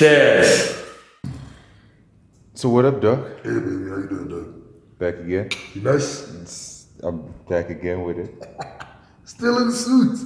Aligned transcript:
Cheers. 0.00 0.76
So 2.52 2.68
what 2.68 2.84
up, 2.84 3.00
Doc? 3.00 3.18
Hey 3.42 3.48
baby, 3.48 3.88
how 3.88 3.96
you 3.96 4.08
doing, 4.10 4.28
dog? 4.28 4.98
Back 4.98 5.14
again. 5.24 5.48
You 5.74 5.80
nice? 5.80 6.28
It's- 6.34 6.86
I'm 7.02 7.32
back 7.48 7.70
again 7.70 8.02
with 8.02 8.18
it. 8.18 8.30
Still 9.24 9.56
in 9.62 9.68
the 9.68 9.72
suit. 9.74 10.18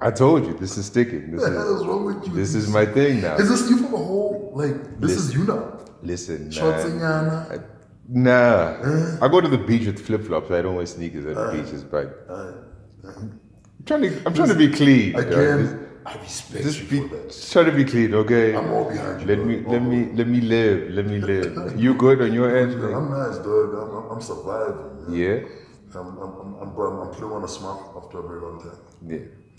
I 0.00 0.10
told 0.10 0.44
you 0.46 0.52
this 0.52 0.76
is 0.76 0.84
sticking. 0.84 1.30
This 1.30 1.40
What 1.40 1.50
the 1.52 1.58
hell 1.58 1.74
is 1.76 1.80
is 1.80 1.86
wrong 1.86 2.04
with 2.04 2.26
you? 2.28 2.34
this 2.34 2.54
is 2.54 2.68
my 2.68 2.84
thing 2.84 3.22
now. 3.22 3.36
Is 3.36 3.48
this 3.48 3.70
you 3.70 3.78
for 3.78 3.90
the 3.90 3.96
whole 3.96 4.52
like? 4.54 5.00
This 5.00 5.12
is 5.12 5.32
you 5.32 5.44
now. 5.44 5.78
Listen, 6.02 6.50
Shots 6.50 6.84
man. 6.84 6.92
in 6.92 6.98
Yana. 6.98 7.64
Nah, 8.08 9.24
I 9.24 9.28
go 9.28 9.40
to 9.40 9.48
the 9.48 9.56
beach 9.58 9.86
with 9.86 9.98
flip 10.06 10.24
flops. 10.26 10.50
I 10.50 10.60
don't 10.60 10.74
wear 10.76 10.84
sneakers 10.84 11.24
at 11.24 11.38
Uh. 11.38 11.50
the 11.52 11.62
beaches, 11.62 11.82
but 11.84 12.06
I'm 12.28 13.40
trying 13.86 14.02
to 14.02 14.22
I'm 14.26 14.34
trying 14.34 14.48
to 14.50 14.54
be 14.54 14.68
clean. 14.70 15.12
dog. 15.14 15.24
This- 15.24 15.34
Again, 15.70 15.85
I 16.06 16.14
respect 16.22 16.62
Just 16.64 16.80
you 16.90 17.08
be 17.08 17.08
try 17.52 17.64
to 17.64 17.72
be 17.72 17.84
clean, 17.84 18.14
okay? 18.14 18.54
I'm 18.54 18.70
all 18.72 18.88
behind 18.90 19.20
you. 19.22 19.26
Let 19.26 19.38
dog. 19.38 19.46
me 19.46 19.56
let 19.74 19.82
me 19.82 20.00
let 20.18 20.28
me 20.34 20.40
live. 20.40 20.90
Let 20.98 21.06
me 21.06 21.18
live. 21.20 21.80
You 21.84 21.94
good 21.94 22.22
on 22.22 22.32
your 22.32 22.56
end? 22.56 22.74
over. 22.74 22.92
I'm 22.98 23.10
nice, 23.10 23.38
dog. 23.38 23.68
I'm, 23.80 23.90
I'm, 23.96 24.10
I'm 24.12 24.20
surviving. 24.20 24.86
man. 25.08 25.14
Yeah, 25.22 25.98
I'm, 25.98 26.08
I'm, 26.24 26.32
I'm, 26.40 26.50
I'm, 26.62 26.70
putting 27.14 27.32
on 27.38 27.42
a 27.44 27.48
smile 27.48 27.80
after 28.00 28.18
a 28.20 28.28
very 28.28 28.40
long 28.40 28.58
time. 28.62 28.78
yeah. 29.06 29.18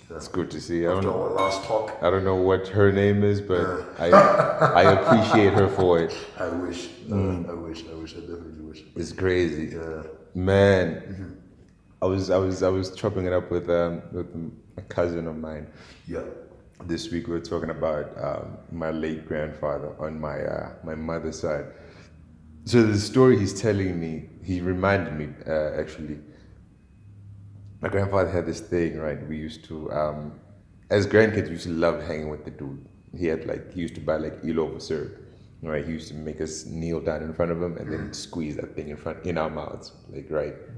That's 0.10 0.30
good 0.30 0.50
to 0.52 0.62
see. 0.62 0.80
I 0.88 0.90
don't 0.92 0.98
After 1.00 1.10
know. 1.10 1.24
our 1.24 1.34
last 1.34 1.66
talk, 1.66 1.92
I 2.02 2.10
don't 2.10 2.24
know 2.24 2.36
what 2.50 2.70
her 2.70 2.94
name 2.94 3.24
is, 3.24 3.42
but 3.42 3.66
I 4.00 4.08
I 4.82 4.84
appreciate 4.98 5.52
her 5.54 5.68
for 5.68 6.00
it. 6.00 6.16
I 6.40 6.48
wish. 6.48 6.88
Mm. 7.10 7.50
I 7.50 7.54
wish. 7.54 7.84
I 7.92 7.96
wish. 8.02 8.14
I 8.16 8.22
definitely 8.22 8.64
wish. 8.70 8.84
It's 8.96 9.12
crazy, 9.12 9.76
Yeah. 9.76 10.04
man. 10.34 11.36
I 12.02 12.06
was 12.06 12.30
I 12.30 12.38
was 12.38 12.64
I 12.64 12.70
was 12.70 12.96
chopping 12.96 13.26
it 13.26 13.34
up 13.34 13.50
with 13.50 13.70
um 13.70 14.02
with 14.12 14.28
a 14.78 14.82
cousin 14.82 15.28
of 15.28 15.38
mine. 15.38 15.68
Yeah. 16.08 16.24
This 16.86 17.12
week 17.12 17.28
we 17.28 17.34
were 17.34 17.40
talking 17.40 17.72
about 17.72 18.16
um, 18.24 18.58
my 18.72 18.92
late 18.92 19.28
grandfather 19.28 19.96
on 20.00 20.20
my 20.20 20.40
uh, 20.42 20.74
my 20.84 20.94
mother's 20.94 21.40
side. 21.40 21.66
So 22.66 22.84
the 22.84 23.00
story 23.00 23.40
he's 23.40 23.60
telling 23.60 24.00
me, 24.00 24.30
he 24.44 24.62
reminded 24.62 25.14
me 25.16 25.30
uh, 25.48 25.72
actually. 25.80 26.20
My 27.82 27.90
grandfather 27.90 28.30
had 28.30 28.46
this 28.46 28.60
thing, 28.60 28.98
right? 28.98 29.26
We 29.28 29.38
used 29.38 29.64
to, 29.66 29.92
um, 29.92 30.40
as 30.90 31.06
grandkids, 31.06 31.46
we 31.46 31.52
used 31.52 31.66
to 31.66 31.74
love 31.74 32.02
hanging 32.02 32.28
with 32.28 32.44
the 32.44 32.50
dude. 32.50 32.84
He 33.16 33.28
had 33.28 33.46
like, 33.46 33.72
he 33.72 33.82
used 33.82 33.94
to 33.96 34.02
buy 34.02 34.18
like 34.18 34.40
Elover 34.44 34.80
syrup, 34.80 35.16
right? 35.62 35.86
He 35.86 35.92
used 35.94 36.08
to 36.10 36.14
make 36.14 36.40
us 36.42 36.66
kneel 36.66 37.00
down 37.02 37.22
in 37.24 37.34
front 37.34 37.52
of 37.52 37.62
him 37.62 37.78
and 37.78 37.92
then 37.92 38.14
squeeze 38.14 38.56
that 38.58 38.76
thing 38.76 38.90
in 38.90 38.98
front, 38.98 39.26
in 39.26 39.38
our 39.38 39.50
mouths, 39.50 39.92
like, 40.10 40.28
right? 40.30 40.56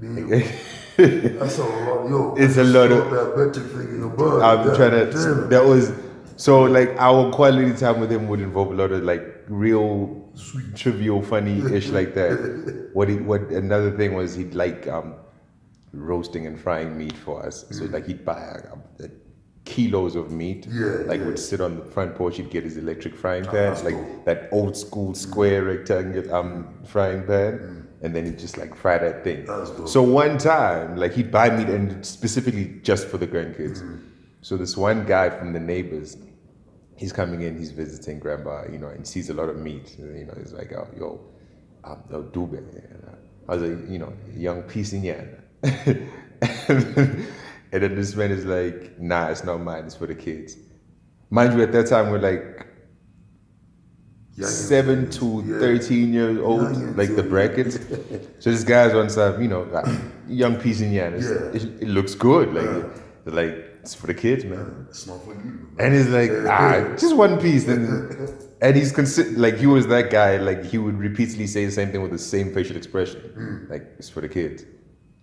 That's 0.96 1.58
a 1.58 1.64
lot. 1.64 2.08
Yo. 2.08 2.34
It's 2.38 2.56
a 2.56 2.64
lot 2.64 2.90
of- 2.92 3.10
That 3.10 3.34
betting 3.36 3.68
thing 3.68 3.88
in 3.94 3.98
your 4.00 4.10
butt. 4.10 4.42
I'm 4.42 4.66
God 4.66 4.76
trying 4.76 5.10
to. 5.10 5.46
That 5.48 5.64
was 5.64 5.92
so 6.36 6.62
like 6.62 6.90
our 6.98 7.30
quality 7.32 7.72
time 7.76 8.00
with 8.00 8.10
him 8.10 8.26
would 8.28 8.40
involve 8.40 8.70
a 8.72 8.74
lot 8.74 8.92
of 8.92 9.02
like 9.04 9.44
real 9.48 10.30
trivial, 10.74 11.20
funny-ish 11.22 11.88
like 11.98 12.14
that. 12.14 12.90
What 12.94 13.08
he, 13.08 13.16
what 13.16 13.42
another 13.50 13.90
thing 13.96 14.14
was 14.14 14.34
he'd 14.34 14.54
like 14.54 14.86
um, 14.88 15.14
roasting 15.92 16.46
and 16.46 16.58
frying 16.58 16.96
meat 16.96 17.16
for 17.16 17.44
us. 17.46 17.66
So 17.70 17.84
like 17.86 18.06
he'd 18.06 18.24
buy 18.24 18.40
uh, 18.40 18.76
uh, 19.04 19.08
kilos 19.70 20.16
of 20.16 20.30
meat. 20.30 20.66
Yeah, 20.68 21.04
like 21.06 21.20
yeah. 21.20 21.26
would 21.26 21.38
sit 21.38 21.60
on 21.60 21.76
the 21.76 21.84
front 21.84 22.16
porch. 22.16 22.36
He'd 22.38 22.50
get 22.50 22.64
his 22.64 22.76
electric 22.76 23.14
frying 23.14 23.44
pan, 23.44 23.72
like 23.84 23.94
dope. 23.94 24.24
that 24.24 24.48
old 24.50 24.76
school 24.76 25.14
square 25.14 25.64
rectangle 25.64 26.34
um 26.34 26.52
frying 26.84 27.22
pan. 27.26 27.52
Mm. 27.58 27.86
And 28.02 28.16
then 28.16 28.24
he'd 28.24 28.38
just 28.38 28.56
like 28.56 28.74
fry 28.74 28.96
that 28.98 29.24
thing. 29.24 29.44
Dope. 29.44 29.88
So 29.88 30.02
one 30.02 30.38
time, 30.38 30.96
like 30.96 31.12
he'd 31.12 31.30
buy 31.30 31.50
meat 31.50 31.68
and 31.68 32.04
specifically 32.04 32.80
just 32.82 33.06
for 33.08 33.18
the 33.18 33.26
grandkids. 33.26 33.82
Mm. 33.82 34.00
So 34.42 34.56
this 34.56 34.76
one 34.76 35.04
guy 35.04 35.28
from 35.30 35.52
the 35.52 35.60
neighbors, 35.60 36.16
he's 36.96 37.12
coming 37.12 37.42
in, 37.42 37.58
he's 37.58 37.72
visiting 37.72 38.18
grandpa, 38.18 38.64
you 38.72 38.78
know, 38.78 38.88
and 38.88 39.06
sees 39.06 39.28
a 39.28 39.34
lot 39.34 39.50
of 39.50 39.56
meat. 39.58 39.96
You 39.98 40.24
know, 40.24 40.34
he's 40.38 40.54
like, 40.54 40.72
oh, 40.72 40.88
yo, 40.98 41.20
um, 41.84 42.02
no, 42.10 42.22
dube. 42.22 42.56
And 42.56 43.04
uh, 43.06 43.52
I 43.52 43.56
was 43.56 43.62
like, 43.62 43.90
you 43.90 43.98
know, 43.98 44.12
young 44.34 44.62
piece 44.62 44.94
in 44.94 45.04
yan. 45.04 45.36
and 47.72 47.82
then 47.82 47.94
this 47.94 48.14
man 48.16 48.30
is 48.30 48.44
like, 48.44 48.98
nah, 49.00 49.28
it's 49.28 49.44
not 49.44 49.58
mine, 49.58 49.84
it's 49.84 49.94
for 49.94 50.06
the 50.06 50.14
kids. 50.14 50.56
Mind 51.30 51.54
you, 51.54 51.62
at 51.62 51.72
that 51.72 51.86
time, 51.86 52.10
we're 52.10 52.18
like 52.18 52.66
Young 54.36 54.48
seven 54.48 55.10
to 55.10 55.44
yeah. 55.46 55.58
13 55.58 56.12
years 56.12 56.38
old, 56.38 56.62
Young 56.62 56.96
like 56.96 57.14
the 57.14 57.22
brackets. 57.22 57.74
so 58.38 58.50
this 58.50 58.64
guy's 58.64 58.94
on 58.94 59.10
some, 59.10 59.40
you 59.40 59.48
know, 59.48 59.62
like, 59.64 59.86
young 60.28 60.56
piece 60.56 60.80
in 60.80 60.92
yan. 60.92 61.12
Yeah. 61.12 61.28
It, 61.52 61.64
it 61.82 61.88
looks 61.88 62.14
good. 62.14 62.54
Like, 62.54 62.86
like, 63.26 63.70
it's 63.82 63.94
for 63.94 64.06
the 64.06 64.14
kids, 64.14 64.44
man. 64.44 64.86
It's 64.88 65.06
not 65.06 65.22
for 65.24 65.34
you. 65.34 65.68
And 65.78 65.94
he's 65.94 66.08
like, 66.08 66.30
ah, 66.48 66.94
just 66.98 67.14
one 67.16 67.38
piece. 67.38 67.68
And, 67.68 68.28
and 68.62 68.76
he's 68.76 68.92
consi- 68.92 69.36
like, 69.36 69.56
he 69.56 69.66
was 69.66 69.86
that 69.88 70.10
guy, 70.10 70.38
like, 70.38 70.64
he 70.64 70.78
would 70.78 70.98
repeatedly 70.98 71.46
say 71.46 71.66
the 71.66 71.72
same 71.72 71.90
thing 71.92 72.02
with 72.02 72.10
the 72.12 72.18
same 72.18 72.52
facial 72.54 72.76
expression. 72.76 73.66
Like, 73.68 73.82
it's 73.98 74.08
for 74.08 74.20
the 74.20 74.28
kids. 74.28 74.64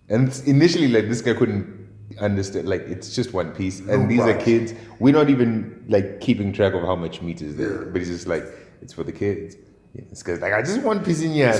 And 0.08 0.28
initially, 0.46 0.88
like, 0.88 1.08
this 1.08 1.22
guy 1.22 1.34
couldn't 1.34 1.87
understand, 2.20 2.68
like, 2.68 2.82
it's 2.82 3.14
just 3.14 3.32
one 3.32 3.52
piece. 3.52 3.80
And 3.80 4.10
these 4.10 4.20
are 4.20 4.34
kids. 4.34 4.74
We're 4.98 5.14
not 5.14 5.30
even, 5.30 5.84
like, 5.88 6.20
keeping 6.20 6.52
track 6.52 6.74
of 6.74 6.82
how 6.82 6.96
much 6.96 7.22
meat 7.22 7.42
is 7.42 7.56
there. 7.56 7.84
Yeah. 7.84 7.90
But 7.90 8.00
he's 8.00 8.08
just 8.08 8.26
like, 8.26 8.44
it's 8.80 8.92
for 8.92 9.04
the 9.04 9.12
kids. 9.12 9.56
Yeah, 9.94 10.04
this 10.10 10.22
guy's 10.22 10.40
like, 10.40 10.52
I 10.52 10.62
just 10.62 10.82
want 10.82 11.04
piece 11.04 11.22
in 11.22 11.32
here. 11.32 11.52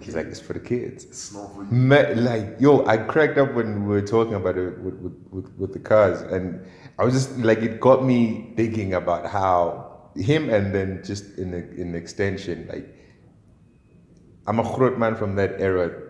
He's 0.00 0.14
like, 0.14 0.26
it's 0.26 0.40
for 0.40 0.54
the 0.54 0.60
kids. 0.60 1.04
It's 1.04 1.32
not 1.32 1.54
for 1.54 1.64
you. 1.64 1.70
Ma- 1.70 2.08
like 2.14 2.56
yo, 2.58 2.86
I 2.86 2.96
cracked 2.96 3.38
up 3.38 3.54
when 3.54 3.86
we 3.86 3.94
were 3.94 4.06
talking 4.06 4.34
about 4.34 4.56
it 4.56 4.78
with, 4.80 4.94
with, 5.30 5.52
with, 5.58 5.72
the 5.72 5.78
cars, 5.78 6.22
and 6.22 6.64
I 6.98 7.04
was 7.04 7.12
just 7.12 7.36
like, 7.38 7.58
it 7.58 7.80
got 7.80 8.04
me 8.04 8.52
thinking 8.56 8.94
about 8.94 9.26
how 9.26 10.10
him, 10.14 10.48
and 10.48 10.74
then 10.74 11.02
just 11.04 11.36
in 11.38 11.50
the, 11.50 11.58
in 11.80 11.94
extension, 11.94 12.66
like 12.72 12.88
I'm 14.46 14.58
a 14.58 14.90
man 14.96 15.16
from 15.16 15.36
that 15.36 15.60
era. 15.60 16.02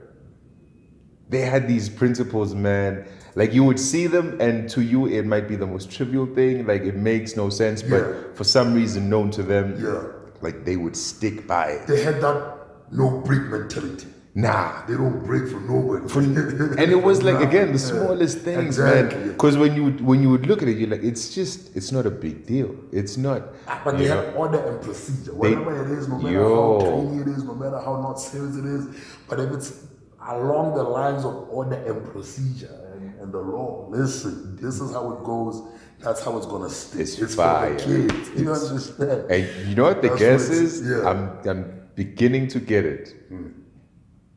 They 1.28 1.40
had 1.40 1.66
these 1.66 1.88
principles, 1.88 2.54
man. 2.54 3.08
Like 3.36 3.52
you 3.52 3.62
would 3.64 3.78
see 3.78 4.06
them, 4.06 4.40
and 4.40 4.68
to 4.70 4.80
you 4.82 5.06
it 5.06 5.26
might 5.26 5.46
be 5.46 5.56
the 5.56 5.66
most 5.66 5.90
trivial 5.90 6.26
thing. 6.26 6.66
Like 6.66 6.82
it 6.82 6.96
makes 6.96 7.36
no 7.36 7.50
sense, 7.50 7.82
Yeah. 7.82 7.90
but 7.90 8.36
for 8.36 8.44
some 8.44 8.72
reason, 8.74 9.08
known 9.10 9.30
to 9.32 9.42
them, 9.42 9.76
Yeah. 9.78 10.02
like 10.40 10.64
they 10.64 10.76
would 10.76 10.96
stick 10.96 11.46
by 11.46 11.66
it. 11.76 11.86
They 11.86 12.02
had 12.02 12.20
that 12.22 12.36
no 12.90 13.20
break 13.26 13.42
mentality. 13.56 14.06
Nah, 14.38 14.84
They 14.86 14.94
don't 14.94 15.24
break 15.24 15.48
for 15.48 15.60
nobody. 15.60 16.04
and 16.82 16.90
it 16.96 17.02
was 17.02 17.22
like 17.22 17.40
again 17.48 17.72
the 17.72 17.78
smallest 17.78 18.38
things, 18.40 18.66
Exactly. 18.78 19.18
man. 19.18 19.28
Because 19.32 19.56
when 19.56 19.74
you 19.76 19.84
when 20.10 20.22
you 20.22 20.30
would 20.30 20.46
look 20.46 20.60
at 20.62 20.68
it, 20.68 20.76
you're 20.78 20.90
like, 20.96 21.02
it's 21.02 21.34
just 21.34 21.74
it's 21.76 21.90
not 21.92 22.04
a 22.06 22.10
big 22.10 22.46
deal. 22.46 22.70
It's 22.92 23.16
not. 23.16 23.40
Ah, 23.68 23.80
but 23.84 23.96
they 23.98 24.08
know? 24.08 24.16
have 24.16 24.36
order 24.36 24.58
and 24.68 24.80
procedure. 24.82 25.32
They- 25.32 25.54
Whatever 25.56 25.72
it 25.84 25.90
is, 25.98 26.08
no 26.08 26.18
matter 26.18 26.34
Yo. 26.34 26.80
how 26.80 26.86
tiny 26.90 27.20
it 27.22 27.28
is, 27.36 27.44
no 27.44 27.54
matter 27.54 27.78
how 27.86 27.94
not 28.00 28.20
serious 28.20 28.56
it 28.56 28.66
is, 28.66 28.84
but 29.28 29.40
if 29.40 29.50
it's 29.52 29.70
along 30.28 30.74
the 30.74 30.82
lines 30.82 31.24
of 31.24 31.34
order 31.50 31.76
and 31.76 32.04
procedure 32.12 32.76
the 33.32 33.38
law, 33.38 33.86
listen, 33.90 34.56
this 34.56 34.80
is 34.80 34.92
how 34.92 35.12
it 35.12 35.24
goes. 35.24 35.62
That's 36.00 36.22
how 36.24 36.36
it's 36.36 36.46
gonna 36.46 36.68
stick. 36.70 37.00
It's 37.00 37.16
for 37.18 37.26
fire. 37.28 37.74
the 37.74 37.82
kids. 38.08 38.30
You 38.40 38.52
understand? 38.52 39.30
And 39.30 39.68
you 39.68 39.74
know 39.74 39.84
what 39.84 40.02
the 40.02 40.08
That's 40.08 40.20
guess 40.20 40.48
what 40.48 40.58
it's- 40.58 40.72
is? 40.74 40.88
yeah. 40.90 41.08
I'm 41.08 41.48
I'm 41.48 41.80
beginning 41.94 42.48
to 42.48 42.60
get 42.60 42.84
it. 42.84 43.14
Hmm. 43.28 43.48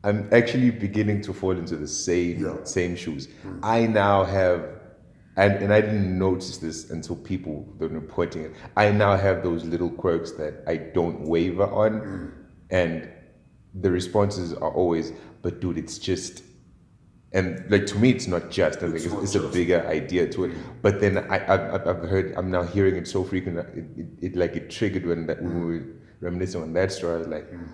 I'm 0.02 0.28
actually 0.32 0.70
beginning 0.70 1.20
to 1.22 1.34
fall 1.34 1.52
into 1.52 1.76
the 1.76 1.86
same 1.86 2.42
Yeah. 2.44 2.64
same 2.64 2.96
shoes. 2.96 3.28
Hmm. 3.42 3.58
I 3.62 3.86
now 3.86 4.24
have, 4.24 4.64
and 5.36 5.52
and 5.62 5.72
I 5.72 5.82
didn't 5.82 6.18
notice 6.18 6.56
this 6.58 6.90
until 6.90 7.16
people 7.16 7.66
were 7.78 7.88
reporting 7.88 8.42
it. 8.44 8.52
I 8.76 8.90
now 8.92 9.14
have 9.16 9.42
those 9.42 9.62
little 9.64 9.90
quirks 9.90 10.32
that 10.32 10.62
I 10.66 10.76
don't 10.76 11.20
waver 11.28 11.64
on, 11.66 11.92
hmm. 12.00 12.26
and 12.70 13.08
the 13.74 13.90
responses 13.90 14.54
are 14.54 14.72
always, 14.72 15.12
"But 15.42 15.60
dude, 15.60 15.76
it's 15.78 15.98
just." 15.98 16.44
And 17.32 17.70
like 17.70 17.86
to 17.86 17.96
me, 17.98 18.10
it's 18.10 18.26
not 18.26 18.50
just. 18.50 18.78
I 18.78 18.82
think 18.90 18.96
It's 18.96 19.04
it's, 19.06 19.14
it's 19.22 19.34
a 19.36 19.48
bigger 19.48 19.86
idea 19.86 20.28
to 20.30 20.44
it. 20.46 20.52
But 20.82 21.00
then 21.00 21.18
I, 21.18 21.38
I, 21.38 21.74
I've- 21.76 21.88
I've 21.90 22.08
heard, 22.08 22.34
I'm 22.36 22.50
now 22.50 22.64
hearing 22.64 22.96
it 22.96 23.06
so 23.06 23.22
frequent. 23.22 23.58
It, 23.58 23.84
it, 23.96 24.06
it 24.20 24.36
like 24.36 24.56
it 24.56 24.68
triggered 24.68 25.06
when 25.06 25.26
that 25.26 25.40
when 25.42 25.54
we 25.60 25.66
were 25.78 25.84
reminiscing 26.20 26.60
on 26.62 26.72
that 26.72 26.90
story. 26.90 27.14
I 27.14 27.18
was 27.18 27.28
like, 27.28 27.48
mm. 27.52 27.68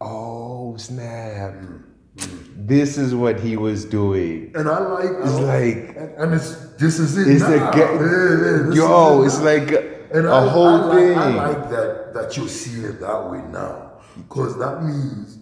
oh 0.00 0.76
snap! 0.76 1.54
Mm. 1.54 1.82
Mm. 2.16 2.66
This 2.66 2.96
is 2.98 3.14
what 3.14 3.38
he 3.40 3.56
was 3.56 3.84
doing. 3.84 4.50
And 4.54 4.68
I 4.68 4.78
like 4.78 5.10
It's 5.20 5.36
I 5.36 5.40
like- 5.42 5.96
and, 5.96 6.10
and 6.18 6.34
it's 6.34 6.56
this 6.76 6.98
is 6.98 7.16
it. 7.18 7.28
It's 7.28 7.42
now. 7.42 7.70
a 7.70 7.78
Yeah, 7.78 7.92
yeah, 7.92 8.62
this 8.66 8.74
yo. 8.76 9.22
is 9.22 9.34
It's 9.34 9.42
like 9.44 9.70
And 10.12 10.26
a 10.26 10.32
I, 10.32 10.48
whole 10.48 10.66
I 10.66 10.86
like, 10.86 10.98
thing. 10.98 11.18
I 11.18 11.28
like 11.52 11.70
that 11.70 12.14
that 12.14 12.36
you 12.36 12.48
see 12.48 12.80
it 12.84 13.00
that 13.00 13.30
way 13.30 13.42
now, 13.52 14.00
because 14.16 14.58
that 14.58 14.82
means 14.82 15.38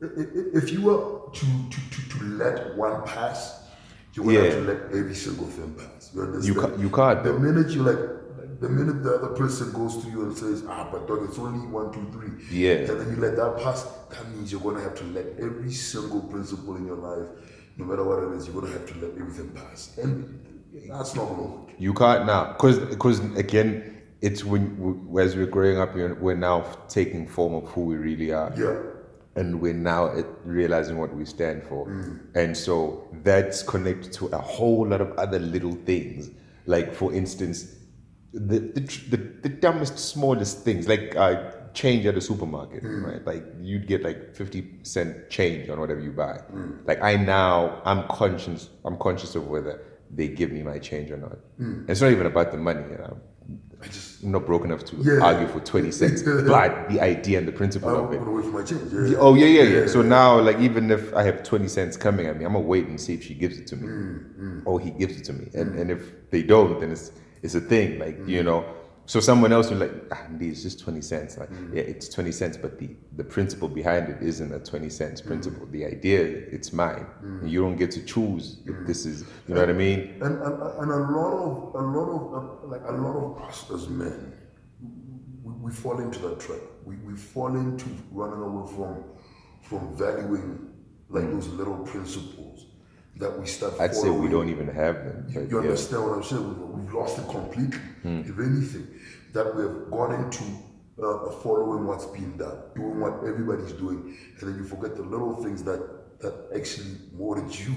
if 0.00 0.70
you 0.72 0.82
were 0.82 1.20
to 1.32 1.46
to, 1.70 1.90
to, 1.90 2.18
to 2.18 2.24
let 2.24 2.76
one 2.76 3.02
pass, 3.04 3.64
you 4.14 4.22
would 4.22 4.34
have 4.36 4.52
to 4.54 4.60
let 4.60 4.82
every 4.98 5.14
single 5.14 5.46
thing 5.46 5.74
pass. 5.74 6.10
You 6.14 6.22
understand? 6.22 6.54
You 6.54 6.60
ca- 6.60 6.76
you 6.82 6.90
can't, 6.90 7.24
The 7.24 7.32
minute 7.38 7.70
you 7.70 7.82
like, 7.82 7.98
the 8.60 8.68
minute 8.68 9.02
the 9.02 9.14
other 9.16 9.28
person 9.36 9.72
goes 9.72 10.02
to 10.02 10.10
you 10.10 10.22
and 10.22 10.36
says, 10.36 10.64
"Ah, 10.68 10.88
but 10.90 11.06
dog, 11.08 11.24
it's 11.28 11.38
only 11.38 11.66
one, 11.66 11.92
two, 11.92 12.06
three. 12.12 12.30
Yeah. 12.50 12.90
and 12.90 13.00
then 13.00 13.10
you 13.10 13.16
let 13.16 13.36
that 13.36 13.58
pass. 13.62 13.84
That 14.10 14.28
means 14.30 14.50
you're 14.52 14.60
gonna 14.60 14.80
have 14.82 14.94
to 14.96 15.04
let 15.04 15.26
every 15.38 15.70
single 15.72 16.20
principle 16.22 16.76
in 16.76 16.86
your 16.86 16.96
life, 16.96 17.28
no 17.76 17.84
matter 17.84 18.04
what 18.04 18.22
it 18.24 18.36
is, 18.36 18.46
you're 18.46 18.60
gonna 18.60 18.72
have 18.72 18.86
to 18.86 18.94
let 18.98 19.12
everything 19.18 19.50
pass, 19.50 19.96
and 19.98 20.38
that's 20.88 21.14
not 21.14 21.26
gonna 21.28 21.42
work. 21.42 21.70
You 21.78 21.94
can't 21.94 22.26
now, 22.26 22.52
cause, 22.54 22.78
cause 22.98 23.20
again, 23.36 24.02
it's 24.20 24.44
when 24.44 25.08
as 25.18 25.34
we're 25.36 25.46
growing 25.46 25.78
up, 25.78 25.94
we're 25.94 26.34
now 26.36 26.60
taking 26.88 27.26
form 27.26 27.54
of 27.54 27.70
who 27.70 27.82
we 27.82 27.96
really 27.96 28.32
are. 28.32 28.52
Yeah. 28.56 28.78
And 29.36 29.60
we're 29.60 29.72
now 29.72 30.12
realizing 30.44 30.98
what 30.98 31.14
we 31.14 31.24
stand 31.24 31.62
for. 31.64 31.86
Mm. 31.86 32.34
And 32.34 32.56
so 32.56 33.08
that's 33.22 33.62
connected 33.62 34.12
to 34.14 34.26
a 34.28 34.38
whole 34.38 34.88
lot 34.88 35.00
of 35.00 35.12
other 35.12 35.38
little 35.38 35.74
things. 35.86 36.30
Like, 36.66 36.92
for 36.92 37.12
instance, 37.12 37.76
the, 38.32 38.58
the, 38.58 38.80
the, 39.10 39.16
the 39.42 39.48
dumbest, 39.48 39.98
smallest 39.98 40.64
things, 40.64 40.88
like 40.88 41.14
uh, 41.16 41.52
change 41.74 42.06
at 42.06 42.16
a 42.16 42.20
supermarket, 42.20 42.82
mm. 42.82 43.04
right? 43.04 43.24
Like, 43.24 43.44
you'd 43.60 43.86
get 43.86 44.02
like 44.02 44.34
50 44.34 44.80
cent 44.82 45.30
change 45.30 45.68
on 45.68 45.78
whatever 45.78 46.00
you 46.00 46.10
buy. 46.10 46.40
Mm. 46.52 46.86
Like, 46.86 47.02
I 47.02 47.16
now, 47.16 47.80
I'm 47.84 48.06
conscious, 48.08 48.68
I'm 48.84 48.98
conscious 48.98 49.34
of 49.36 49.46
whether 49.46 49.80
they 50.12 50.28
give 50.28 50.50
me 50.50 50.62
my 50.62 50.78
change 50.78 51.10
or 51.10 51.16
not. 51.16 51.38
And 51.80 51.90
it's 51.90 52.00
not 52.00 52.10
even 52.10 52.26
about 52.26 52.50
the 52.50 52.58
money, 52.58 52.82
you 52.90 52.98
know. 52.98 53.20
I 53.82 53.86
just, 53.86 54.22
I'm 54.22 54.32
not 54.32 54.44
broke 54.46 54.64
enough 54.64 54.84
to 54.86 54.96
Yeah. 54.96 55.20
argue 55.24 55.48
for 55.48 55.60
20 55.60 55.90
cents, 55.90 56.22
but 56.46 56.88
the 56.90 57.00
idea 57.00 57.38
and 57.38 57.48
the 57.48 57.52
principle 57.52 57.88
I'm 57.88 58.04
of 58.04 58.12
it. 58.12 58.20
wait 58.20 58.44
for 58.44 58.50
my 58.50 58.62
change. 58.62 58.92
Yeah. 58.92 59.16
Oh 59.18 59.34
yeah, 59.34 59.46
yeah, 59.46 59.62
yeah. 59.80 59.86
So 59.86 60.02
now, 60.02 60.38
like, 60.40 60.58
even 60.58 60.90
if 60.90 61.14
I 61.14 61.22
have 61.22 61.42
twenty 61.42 61.68
cents 61.68 61.96
coming 61.96 62.26
at 62.26 62.36
me, 62.38 62.44
I'm 62.44 62.52
gonna 62.52 62.64
wait 62.64 62.86
and 62.88 63.00
see 63.00 63.14
if 63.14 63.22
she 63.24 63.34
gives 63.34 63.58
it 63.58 63.66
to 63.68 63.76
me, 63.76 63.86
Mm, 63.88 64.62
or 64.66 64.78
he 64.80 64.90
gives 64.90 65.16
it 65.18 65.24
to 65.24 65.32
me. 65.32 65.48
And 65.54 65.78
and 65.78 65.90
if 65.90 66.30
they 66.30 66.42
don't, 66.42 66.78
then 66.80 66.90
it's 66.92 67.12
it's 67.42 67.54
a 67.54 67.60
thing. 67.60 67.98
Like 67.98 68.18
Mm. 68.18 68.28
you 68.28 68.42
know, 68.42 68.64
so 69.10 69.18
someone 69.18 69.52
else 69.56 69.70
will 69.70 69.78
like, 69.78 69.92
ah, 70.12 70.24
it's 70.38 70.62
just 70.62 70.78
twenty 70.84 71.00
cents. 71.12 71.32
Like, 71.40 71.50
Mm. 71.50 71.74
yeah, 71.76 71.82
it's 71.92 72.06
twenty 72.16 72.32
cents, 72.40 72.56
but 72.64 72.72
the 72.80 72.88
the 73.20 73.24
principle 73.24 73.68
behind 73.80 74.04
it 74.12 74.18
isn't 74.30 74.52
a 74.58 74.60
twenty 74.70 74.86
Mm. 74.90 74.98
cents 75.00 75.20
principle. 75.20 75.66
The 75.76 75.84
idea, 75.94 76.22
it's 76.56 76.72
mine. 76.72 77.06
You 77.52 77.58
don't 77.64 77.76
get 77.82 77.90
to 77.98 78.02
choose 78.14 78.44
if 78.70 78.76
this 78.86 79.00
is, 79.10 79.16
you 79.46 79.54
know 79.54 79.60
what 79.64 79.70
I 79.76 79.78
mean? 79.86 80.00
and, 80.26 80.34
and, 80.46 80.54
and 80.80 80.90
a 81.00 81.02
lot 81.18 81.32
of 81.46 81.52
a 81.82 81.84
lot 81.98 82.08
of 82.16 82.20
uh, 82.38 82.66
like 82.72 82.84
a 82.94 82.96
lot 83.06 83.16
of 83.24 83.28
us 83.48 83.58
as 83.76 83.88
men 83.88 84.18
we, 85.46 85.52
we 85.66 85.70
fall 85.82 85.98
into 86.06 86.18
that 86.26 86.36
trap 86.44 86.62
we, 86.88 86.94
we 87.08 87.14
fall 87.16 87.52
into 87.64 87.86
running 88.12 88.42
away 88.48 88.66
from 88.76 88.92
from 89.68 89.82
valuing 89.96 90.48
like 91.08 91.28
those 91.34 91.48
little 91.60 91.78
principles 91.92 92.58
that 93.20 93.38
we 93.38 93.46
start 93.46 93.80
I'd 93.80 93.94
say 93.94 94.10
we 94.10 94.28
don't 94.28 94.48
even 94.48 94.68
have 94.68 94.96
them. 95.04 95.26
you, 95.28 95.40
you 95.42 95.48
yeah. 95.50 95.58
understand 95.58 96.02
what 96.04 96.12
I'm 96.16 96.22
saying 96.22 96.44
we've, 96.76 96.94
lost 96.94 97.18
it 97.18 97.28
completely 97.28 97.78
if 98.04 98.36
anything 98.38 98.88
that 99.32 99.54
we've 99.54 99.90
gone 99.90 100.12
into 100.24 100.44
uh, 101.02 101.30
following 101.42 101.86
what's 101.86 102.06
being 102.06 102.36
done 102.36 102.58
doing 102.74 102.98
what 102.98 103.14
everybody's 103.30 103.72
doing 103.72 104.16
and 104.38 104.48
then 104.48 104.58
you 104.58 104.64
forget 104.64 104.96
the 104.96 105.02
little 105.02 105.34
things 105.44 105.62
that 105.62 105.80
that 106.20 106.34
actually 106.54 106.96
molded 107.12 107.56
you 107.58 107.74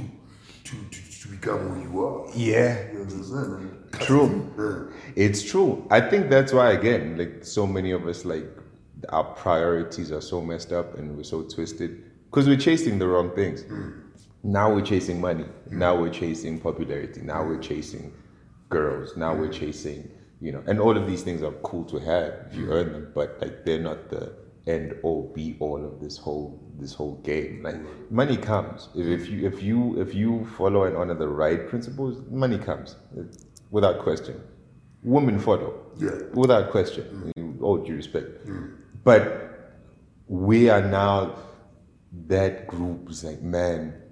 to, 0.63 0.75
to, 0.91 1.21
to 1.21 1.27
become 1.27 1.59
who 1.59 1.81
you 1.81 2.05
are 2.05 2.25
Yeah, 2.35 2.91
you 2.91 3.01
understand? 3.01 3.77
True. 3.99 4.51
Yeah. 4.57 5.23
It's 5.25 5.43
true. 5.43 5.87
I 5.91 6.01
think 6.01 6.29
that's 6.29 6.53
why 6.53 6.71
again, 6.71 7.17
like 7.17 7.45
so 7.45 7.67
many 7.67 7.91
of 7.91 8.07
us, 8.07 8.25
like 8.25 8.45
our 9.09 9.23
priorities 9.23 10.11
are 10.11 10.21
so 10.21 10.41
messed 10.41 10.71
up 10.71 10.97
and 10.97 11.15
we're 11.17 11.23
so 11.23 11.43
twisted 11.43 12.03
because 12.25 12.47
we're 12.47 12.57
chasing 12.57 12.97
the 12.99 13.07
wrong 13.07 13.31
things. 13.35 13.63
Now 14.43 14.73
we're 14.73 14.81
chasing 14.81 15.21
money. 15.21 15.43
Mm-hmm. 15.43 15.79
Now 15.79 15.95
we're 15.99 16.09
chasing 16.09 16.59
popularity. 16.59 17.21
Now 17.21 17.43
we're 17.43 17.53
mm-hmm. 17.53 17.61
chasing 17.61 18.13
girls. 18.69 19.15
Now 19.15 19.33
we're 19.33 19.47
mm-hmm. 19.47 19.59
chasing, 19.59 20.11
you 20.41 20.51
know, 20.51 20.63
and 20.67 20.79
all 20.79 20.97
of 20.97 21.07
these 21.07 21.23
things 21.23 21.41
are 21.41 21.53
cool 21.63 21.85
to 21.85 21.99
have 21.99 22.33
if 22.49 22.55
you 22.55 22.71
earn 22.71 22.91
them, 22.91 23.11
but 23.15 23.37
like 23.41 23.65
they're 23.65 23.79
not 23.79 24.09
the 24.09 24.35
end 24.65 24.95
all 25.03 25.31
be 25.35 25.57
all 25.59 25.85
of 25.85 25.99
this 25.99 26.17
whole 26.17 26.59
this 26.77 26.93
whole 26.93 27.15
game. 27.23 27.63
Like 27.63 27.77
money 28.11 28.37
comes 28.37 28.89
if, 28.95 29.07
if 29.07 29.29
you 29.29 29.47
if 29.47 29.63
you 29.63 29.99
if 30.01 30.13
you 30.13 30.45
follow 30.57 30.83
and 30.83 30.97
honor 30.97 31.15
the 31.15 31.27
right 31.27 31.67
principles, 31.67 32.21
money 32.29 32.57
comes 32.57 32.95
without 33.71 33.99
question. 33.99 34.41
Women 35.03 35.39
follow 35.39 35.73
Yeah. 35.97 36.17
without 36.33 36.71
question. 36.71 37.31
All 37.61 37.77
due 37.77 37.95
respect, 37.95 38.45
but 39.03 39.73
we 40.27 40.69
are 40.69 40.81
now 40.81 41.35
that 42.27 42.67
group 42.67 43.09
is 43.09 43.23
like 43.23 43.41
man 43.41 44.02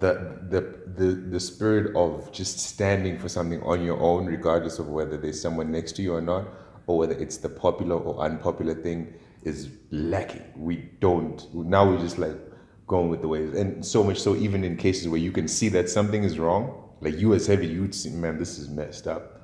the, 0.00 0.38
the 0.48 0.60
the 0.96 1.12
the 1.14 1.40
spirit 1.40 1.94
of 1.94 2.32
just 2.32 2.58
standing 2.58 3.18
for 3.18 3.28
something 3.28 3.62
on 3.62 3.84
your 3.84 4.00
own 4.00 4.26
regardless 4.26 4.78
of 4.78 4.88
whether 4.88 5.16
there's 5.16 5.40
someone 5.40 5.70
next 5.70 5.92
to 5.96 6.02
you 6.02 6.14
or 6.14 6.20
not 6.22 6.48
or 6.86 6.98
whether 6.98 7.14
it's 7.14 7.36
the 7.36 7.48
popular 7.48 7.96
or 7.96 8.20
unpopular 8.24 8.74
thing 8.74 9.14
is 9.44 9.68
lacking. 9.90 10.42
We 10.56 10.76
don't. 11.00 11.54
Now 11.54 11.88
we're 11.88 11.98
just 12.00 12.18
like 12.18 12.36
going 12.86 13.08
with 13.08 13.20
the 13.20 13.28
waves. 13.28 13.56
And 13.56 13.84
so 13.84 14.02
much 14.02 14.18
so 14.18 14.34
even 14.36 14.64
in 14.64 14.76
cases 14.76 15.06
where 15.08 15.20
you 15.20 15.32
can 15.32 15.46
see 15.48 15.68
that 15.70 15.88
something 15.88 16.24
is 16.24 16.38
wrong 16.38 16.88
like 17.00 17.18
you 17.18 17.32
as 17.34 17.46
heavy 17.46 17.66
you'd 17.66 17.94
see 17.94 18.10
man 18.10 18.38
this 18.38 18.58
is 18.58 18.68
messed 18.68 19.06
up. 19.06 19.42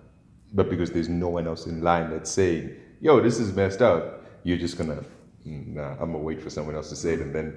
But 0.53 0.71
because 0.71 0.91
there's 0.91 1.09
no 1.09 1.29
one 1.29 1.47
else 1.47 1.67
in 1.67 1.83
line 1.83 2.11
that's 2.11 2.31
saying, 2.31 2.75
yo, 3.01 3.21
this 3.21 3.39
is 3.39 3.55
messed 3.55 3.83
up, 3.83 4.25
you're 4.45 4.59
just 4.59 4.79
gonna, 4.79 5.03
"Mm, 5.47 5.75
nah, 5.75 5.93
I'm 5.93 6.13
gonna 6.13 6.19
wait 6.19 6.41
for 6.41 6.51
someone 6.51 6.75
else 6.77 6.89
to 6.91 6.97
say 6.97 7.15
it 7.15 7.21
and 7.21 7.35
then 7.35 7.55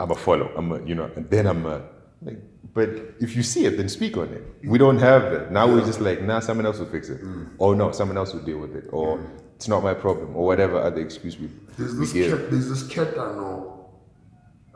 I'm 0.00 0.08
gonna 0.08 0.20
follow. 0.20 0.50
I'm 0.56 0.70
gonna, 0.70 0.86
you 0.86 0.94
know, 0.94 1.10
and 1.14 1.28
then 1.28 1.46
I'm 1.46 1.62
gonna, 1.62 1.84
like, 2.22 2.38
but 2.72 2.88
if 3.20 3.36
you 3.36 3.42
see 3.42 3.66
it, 3.66 3.76
then 3.76 3.88
speak 3.88 4.16
on 4.16 4.28
it. 4.32 4.42
We 4.64 4.78
don't 4.78 4.98
have 4.98 5.30
that. 5.32 5.52
Now 5.52 5.66
we're 5.66 5.84
just 5.84 6.00
like, 6.00 6.22
nah, 6.22 6.40
someone 6.40 6.64
else 6.64 6.78
will 6.78 6.86
fix 6.86 7.10
it. 7.10 7.20
Mm. 7.22 7.50
Or 7.58 7.74
no, 7.74 7.92
someone 7.92 8.16
else 8.16 8.32
will 8.32 8.42
deal 8.42 8.58
with 8.58 8.74
it. 8.74 8.84
Or 8.92 9.18
mm. 9.18 9.40
it's 9.56 9.68
not 9.68 9.82
my 9.82 9.92
problem. 9.92 10.34
Or 10.34 10.46
whatever 10.46 10.80
other 10.80 11.02
excuse 11.02 11.38
we, 11.38 11.50
There's 11.76 11.94
we 11.94 12.00
this 12.00 12.12
give. 12.12 12.30
cat. 12.30 12.50
There's 12.50 12.68
this 12.68 12.86
cat 12.88 13.08
I 13.18 13.34
know. 13.34 13.90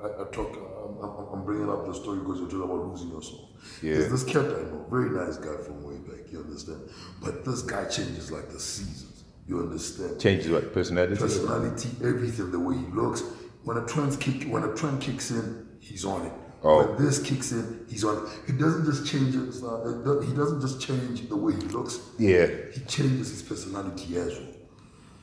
I, 0.03 0.07
I 0.07 0.25
talk. 0.31 0.59
I'm, 1.03 1.09
I'm, 1.09 1.27
I'm 1.33 1.45
bringing 1.45 1.71
up 1.71 1.87
the 1.87 1.95
story 1.95 2.19
because 2.19 2.41
you're 2.41 2.51
talking 2.51 2.65
about 2.65 2.87
losing 2.89 3.11
yourself. 3.11 3.49
Yeah. 3.83 3.95
There's 3.95 4.11
this 4.11 4.25
cat 4.25 4.45
I 4.45 4.63
know. 4.69 4.87
Very 4.91 5.09
nice 5.09 5.39
guy 5.39 5.57
from 5.65 5.85
way 5.85 5.97
back. 5.97 6.31
You 6.31 6.41
understand? 6.41 6.83
But 7.23 7.45
this 7.47 7.63
guy 7.63 7.85
changes 7.87 8.31
like 8.31 8.51
the 8.51 8.61
seasons. 8.61 9.25
You 9.47 9.61
understand? 9.61 10.21
Changes 10.21 10.51
what? 10.51 10.73
Personality? 10.73 11.17
Personality, 11.17 11.91
everything, 12.03 12.51
the 12.51 12.59
way 12.59 12.77
he 12.77 12.87
looks. 12.87 13.23
When 13.65 13.77
a 13.79 13.87
trend 13.87 14.21
kick, 14.21 14.45
when 14.49 14.63
a 14.65 14.75
trend 14.75 15.01
kicks 15.01 15.31
in, 15.31 15.67
he's 15.81 16.05
on 16.05 16.27
it. 16.27 16.33
Oh. 16.63 16.87
When 16.95 17.05
this 17.05 17.19
kicks 17.23 17.53
in, 17.53 17.85
he's 17.89 18.05
on 18.05 18.25
it. 18.25 18.29
He 18.47 18.53
doesn't 18.53 18.85
just 18.87 19.07
change 19.11 19.35
it. 19.35 19.63
uh, 19.63 20.21
He 20.21 20.33
doesn't 20.35 20.61
just 20.61 20.81
change 20.81 21.29
the 21.29 21.37
way 21.37 21.53
he 21.55 21.61
looks. 21.77 21.99
Yeah, 22.19 22.47
He 22.73 22.81
changes 22.81 23.31
his 23.31 23.43
personality 23.43 24.17
as 24.17 24.33
well. 24.39 24.49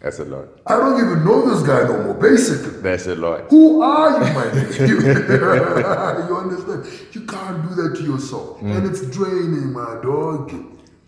that's 0.01 0.19
a 0.19 0.25
lot. 0.25 0.47
I 0.65 0.77
don't 0.77 0.97
even 1.03 1.23
know 1.25 1.37
this 1.49 1.61
guy 1.67 1.83
no 1.87 2.03
more. 2.03 2.13
Basically. 2.15 2.81
That's 2.81 3.07
a 3.07 3.15
lot. 3.15 3.49
Who 3.49 3.81
are 3.81 4.11
you, 4.23 4.33
my 4.33 4.45
nigga? 4.45 4.87
you 6.29 6.37
understand? 6.37 6.81
You 7.13 7.21
can't 7.33 7.59
do 7.67 7.75
that 7.81 7.95
to 7.97 8.03
yourself. 8.03 8.61
And 8.61 8.85
it's 8.89 9.01
draining, 9.17 9.71
my 9.73 9.99
dog. 10.01 10.51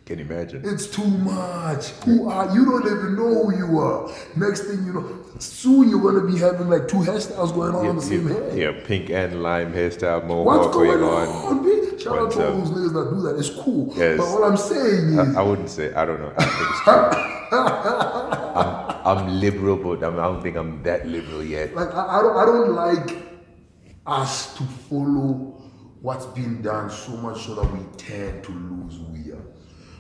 Can 0.06 0.20
you 0.20 0.26
imagine? 0.26 0.62
It's 0.66 0.88
too 0.88 1.08
much. 1.08 1.88
Who 2.06 2.30
are 2.30 2.54
you? 2.54 2.66
Don't 2.66 2.86
even 2.86 3.16
know 3.16 3.46
who 3.46 3.56
you 3.58 3.80
are. 3.80 4.12
Next 4.36 4.62
thing 4.64 4.86
you 4.86 4.92
know, 4.94 5.20
soon 5.40 5.90
you're 5.90 6.02
gonna 6.02 6.28
be 6.30 6.38
having 6.38 6.70
like 6.70 6.90
two 6.90 6.98
hairstyles 6.98 7.54
going 7.54 7.74
on 7.74 7.86
on 7.88 7.96
the 7.96 8.02
same 8.02 8.28
yeah, 8.28 8.34
head. 8.34 8.58
yeah, 8.58 8.72
pink 8.86 9.10
and 9.12 9.42
lime 9.42 9.72
hairstyle, 9.74 10.26
What's 10.26 10.28
mohawk 10.28 10.74
going 10.74 11.00
going 11.00 11.30
on? 11.30 11.58
on. 11.60 11.66
bitch? 11.66 12.02
Shout 12.02 12.18
out 12.18 12.24
What's 12.24 12.36
to 12.36 12.48
all 12.52 12.60
those 12.60 12.70
niggas 12.72 12.94
that 12.94 13.16
do 13.16 13.22
that. 13.22 13.40
It's 13.40 13.50
cool. 13.52 13.94
Yes. 13.96 14.18
But 14.18 14.28
what 14.30 14.44
I'm 14.44 14.58
saying 14.58 15.18
is, 15.20 15.36
I, 15.38 15.40
I 15.40 15.44
wouldn't 15.44 15.70
say. 15.70 15.94
I 15.94 16.06
don't 16.06 16.20
know. 16.20 16.34
I 16.38 16.44
think 16.44 16.70
it's 16.70 16.82
true. 16.82 17.30
I'm, 17.54 19.18
I'm 19.20 19.40
liberal, 19.40 19.78
but 19.78 20.04
I'm, 20.06 20.20
I 20.20 20.24
don't 20.24 20.42
think 20.42 20.58
I'm 20.58 20.84
that 20.84 21.08
liberal 21.08 21.44
yet. 21.44 21.74
like 21.76 21.94
I, 21.94 22.20
I 22.20 22.22
don't 22.22 22.38
I 22.38 22.46
don't 22.46 22.74
like 22.76 23.18
us 24.06 24.54
to 24.58 24.64
follow 24.64 25.62
what's 26.02 26.26
been 26.26 26.62
done 26.62 26.90
so 26.90 27.12
much 27.18 27.46
so 27.46 27.56
that 27.56 27.72
we 27.72 27.80
tend 27.96 28.44
to 28.44 28.52
lose 28.52 28.98
who 28.98 29.06
we 29.14 29.32
are. 29.32 29.46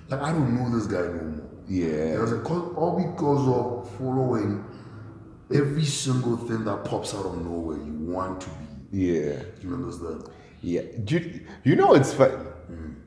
Like 0.09 0.21
I 0.21 0.31
don't 0.31 0.55
know 0.55 0.69
this 0.77 0.87
guy 0.87 1.01
no 1.01 1.23
more. 1.23 1.49
Yeah. 1.67 2.17
There's 2.17 2.33
a 2.33 2.39
cause, 2.39 2.73
all 2.75 2.97
because 2.97 3.47
of 3.47 3.97
following 3.97 4.63
every 5.53 5.85
single 5.85 6.37
thing 6.37 6.65
that 6.65 6.83
pops 6.85 7.13
out 7.15 7.25
of 7.25 7.37
nowhere 7.43 7.77
you 7.77 7.93
want 7.93 8.41
to 8.41 8.49
be. 8.49 8.97
Yeah. 9.05 9.41
You 9.61 9.73
understand? 9.73 10.23
Yeah. 10.61 10.81
Do 11.03 11.17
you, 11.17 11.41
you 11.63 11.75
know 11.75 11.93
it's 11.93 12.13
fun. 12.13 12.47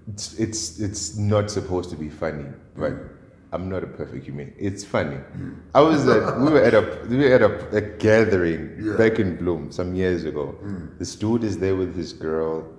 It's, 0.09 0.35
it's 0.35 0.79
it's 0.79 1.17
not 1.17 1.50
supposed 1.50 1.91
to 1.91 1.97
be 1.97 2.09
funny, 2.09 2.47
but 2.76 2.93
mm. 2.93 3.09
I'm 3.53 3.69
not 3.69 3.83
a 3.83 3.88
perfect 3.88 4.25
human. 4.25 4.55
It's 4.57 4.85
funny. 4.85 5.17
Mm. 5.17 5.57
I 5.75 5.81
was 5.81 6.07
at 6.07 6.38
we 6.38 6.50
were 6.50 6.62
at 6.62 6.75
a 6.75 7.07
we 7.09 7.17
were 7.17 7.35
at 7.35 7.43
a, 7.43 7.76
a 7.76 7.81
gathering 7.81 8.76
Yeah. 8.81 8.97
back 8.97 9.19
in 9.19 9.37
Bloom 9.37 9.73
some 9.73 9.95
years 9.97 10.25
ago. 10.25 10.57
Mm. 10.62 10.99
This 10.99 11.17
dude 11.17 11.43
is 11.43 11.59
there 11.59 11.75
with 11.75 11.97
his 11.97 12.12
girl. 12.12 12.73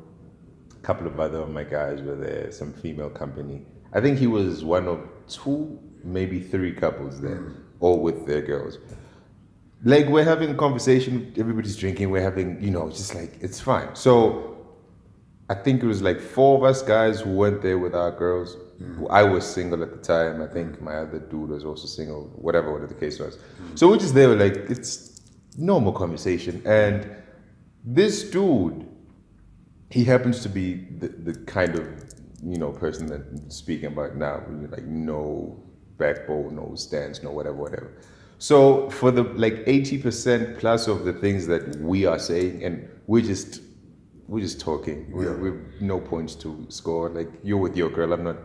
A 0.71 0.79
couple 0.87 1.05
of 1.05 1.19
other 1.19 1.39
of 1.39 1.49
my 1.49 1.65
guys 1.65 2.01
were 2.01 2.15
there. 2.15 2.49
Some 2.51 2.71
female 2.71 3.09
company. 3.09 3.65
I 3.93 4.01
think 4.01 4.19
he 4.19 4.27
was 4.27 4.63
one 4.63 4.87
of 4.87 4.99
two, 5.27 5.79
maybe 6.03 6.39
three 6.39 6.73
couples 6.73 7.21
there, 7.21 7.53
all 7.79 7.99
with 8.01 8.25
their 8.25 8.41
girls. 8.41 8.77
Like 9.83 10.07
we're 10.07 10.23
having 10.23 10.49
a 10.49 10.55
conversation 10.55 11.33
everybody's 11.37 11.75
drinking 11.75 12.09
we're 12.09 12.21
having 12.21 12.61
you 12.63 12.71
know 12.71 12.89
just 12.89 13.13
like 13.13 13.37
it's 13.41 13.59
fine. 13.59 13.95
So 13.95 14.53
i 15.49 15.53
think 15.55 15.81
it 15.81 15.87
was 15.87 16.01
like 16.01 16.19
four 16.19 16.57
of 16.57 16.63
us 16.65 16.81
guys 16.81 17.21
who 17.21 17.31
went 17.31 17.61
there 17.61 17.77
with 17.77 17.93
our 17.95 18.11
girls. 18.11 18.55
Mm-hmm. 18.55 19.05
I 19.09 19.23
was 19.23 19.45
single 19.45 19.81
at 19.81 19.91
the 19.91 19.97
time. 20.15 20.41
I 20.41 20.47
think 20.47 20.81
my 20.81 20.95
other 20.97 21.19
dude 21.19 21.49
was 21.49 21.63
also 21.63 21.87
single 21.87 22.23
whatever 22.35 22.71
whatever 22.71 22.93
the 22.93 22.99
case 22.99 23.19
was. 23.19 23.37
So 23.75 23.87
we're 23.87 23.97
just 23.97 24.15
there 24.15 24.35
like 24.35 24.55
it's 24.69 25.21
normal 25.57 25.93
conversation. 25.93 26.61
And 26.65 27.09
this 27.83 28.23
dude 28.23 28.87
he 29.89 30.03
happens 30.03 30.41
to 30.41 30.49
be 30.49 30.85
the, 30.99 31.07
the 31.07 31.33
kind 31.45 31.75
of 31.75 31.85
you 32.43 32.57
know 32.57 32.71
person 32.71 33.07
that 33.07 33.51
speaking 33.51 33.87
about 33.87 34.15
now. 34.15 34.43
Like 34.69 34.83
no, 34.85 35.63
backbone, 35.97 36.55
no 36.55 36.75
stance, 36.75 37.23
no 37.23 37.31
whatever, 37.31 37.55
whatever. 37.57 37.93
So 38.39 38.89
for 38.91 39.11
the 39.11 39.23
like 39.23 39.63
eighty 39.65 39.97
percent 39.97 40.57
plus 40.59 40.87
of 40.87 41.05
the 41.05 41.13
things 41.13 41.47
that 41.47 41.75
we 41.77 42.05
are 42.05 42.19
saying, 42.19 42.63
and 42.63 42.87
we're 43.07 43.23
just 43.23 43.61
we're 44.27 44.41
just 44.41 44.59
talking. 44.59 45.09
We're, 45.11 45.33
Yeah. 45.33 45.41
we're 45.41 45.61
no 45.81 45.99
points 45.99 46.35
to 46.35 46.65
score. 46.69 47.09
Like 47.09 47.29
you're 47.43 47.57
with 47.57 47.75
your 47.77 47.89
girl, 47.89 48.13
I'm 48.13 48.23
not 48.23 48.37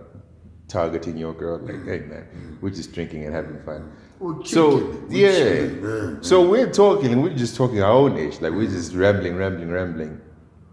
targeting 0.68 1.18
your 1.18 1.34
girl. 1.34 1.58
Like 1.58 1.84
hey 1.84 2.00
man, 2.06 2.58
we're 2.62 2.70
just 2.70 2.92
drinking 2.92 3.25
and 3.26 3.34
having 3.34 3.61
fun. 3.62 3.92
We're 4.18 4.44
So 4.44 4.78
kicking. 4.92 5.06
Yeah, 5.11 5.32
chilling, 5.32 6.22
so 6.22 6.49
we're 6.49 6.70
talking, 6.70 7.20
we're 7.22 7.34
just 7.34 7.56
talking 7.56 7.82
our 7.82 7.90
own 7.90 8.16
age, 8.16 8.40
like 8.40 8.52
we're 8.52 8.70
just 8.70 8.94
rambling, 8.94 9.37
rambling, 9.37 9.68
rambling, 9.70 10.20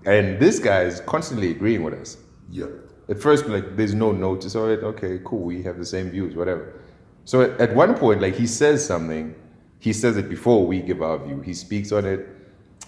and 0.06 0.40
this 0.40 0.60
guy 0.60 0.84
is 0.84 1.02
constantly 1.02 1.50
agreeing 1.52 1.84
with 1.84 1.96
us. 1.96 2.18
Yeah. 2.52 2.68
At 3.10 3.20
first, 3.20 3.48
like 3.48 3.76
there's 3.76 3.94
no 3.94 4.12
notice 4.12 4.56
of 4.56 4.70
it. 4.70 4.84
Okay, 4.84 5.20
cool, 5.26 5.40
we 5.40 5.64
have 5.64 5.78
the 5.78 5.86
same 5.86 6.12
views, 6.12 6.36
whatever. 6.36 6.80
So 7.26 7.42
at, 7.42 7.60
at 7.60 7.76
one 7.76 7.96
point, 7.96 8.22
like 8.22 8.36
he 8.36 8.48
says 8.48 8.86
something, 8.86 9.36
he 9.80 9.94
says 9.94 10.18
it 10.18 10.30
before 10.30 10.66
we 10.66 10.82
give 10.82 11.02
our 11.02 11.18
view. 11.18 11.42
He 11.42 11.54
speaks 11.54 11.92
on 11.92 12.06
it. 12.06 12.28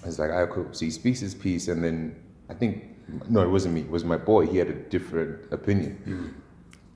It's 0.06 0.20
like, 0.20 0.32
I 0.32 0.46
cool. 0.46 0.68
So 0.72 0.86
he 0.86 0.92
speaks 0.92 1.20
his 1.20 1.34
piece, 1.34 1.68
and 1.68 1.84
then 1.84 2.16
I 2.50 2.54
think 2.54 2.92
no, 3.30 3.42
it 3.42 3.50
wasn't 3.50 3.76
me. 3.76 3.82
It 3.82 3.90
was 3.90 4.04
my 4.04 4.18
boy. 4.18 4.48
He 4.48 4.58
had 4.58 4.70
a 4.70 4.74
different 4.74 5.52
opinion. 5.52 5.98
Mm-hmm. 6.06 6.28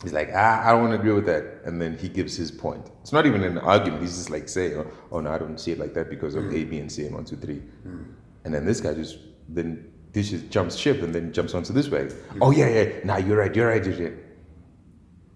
He's 0.03 0.13
like, 0.13 0.29
ah, 0.33 0.67
I 0.67 0.71
don't 0.73 0.91
agree 0.93 1.13
with 1.13 1.25
that. 1.25 1.61
And 1.65 1.81
then 1.81 1.97
he 1.97 2.09
gives 2.09 2.35
his 2.35 2.51
point. 2.51 2.91
It's 3.01 3.13
not 3.13 3.25
even 3.25 3.43
an 3.43 3.57
argument. 3.57 4.01
He's 4.01 4.15
just 4.15 4.29
like 4.29 4.47
saying, 4.47 4.77
oh, 4.77 4.91
oh 5.11 5.19
no, 5.19 5.31
I 5.31 5.37
don't 5.37 5.59
see 5.59 5.71
it 5.71 5.79
like 5.79 5.93
that 5.93 6.09
because 6.09 6.35
of 6.35 6.43
mm-hmm. 6.43 6.55
A, 6.55 6.63
B, 6.65 6.79
and 6.79 6.91
C, 6.91 7.05
and 7.05 7.15
one, 7.15 7.25
two, 7.25 7.37
three. 7.37 7.55
Mm-hmm. 7.55 8.03
And 8.43 8.53
then 8.53 8.65
this 8.65 8.81
guy 8.81 8.93
just 8.93 9.17
then 9.49 9.91
dishes 10.15 10.41
jumps 10.55 10.75
ship 10.83 10.97
and 11.05 11.13
then 11.15 11.25
jumps 11.37 11.53
onto 11.57 11.71
this 11.79 11.87
way. 11.95 12.03
Oh 12.41 12.51
yeah, 12.59 12.69
yeah. 12.77 12.85
Nah, 13.09 13.17
you're 13.25 13.39
right. 13.43 13.53
You're 13.55 13.67
right. 13.73 13.83
You're 13.85 13.99
right. 14.09 14.17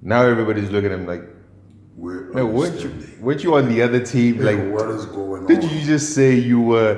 Now 0.02 0.22
everybody's 0.34 0.72
looking 0.76 0.92
at 0.94 1.00
him 1.00 1.06
like, 1.14 1.24
We're 2.04 2.32
no, 2.38 2.46
weren't 2.58 2.80
you 2.84 2.92
weren't 3.26 3.44
you 3.46 3.52
on 3.60 3.66
the 3.74 3.80
other 3.88 4.02
team? 4.14 4.34
Like, 4.40 4.58
Like, 4.58 4.72
what 4.76 4.88
is 4.98 5.06
going 5.20 5.46
did 5.52 5.64
on? 5.66 5.70
you 5.74 5.80
just 5.94 6.08
say 6.18 6.30
you 6.52 6.60
were, 6.72 6.94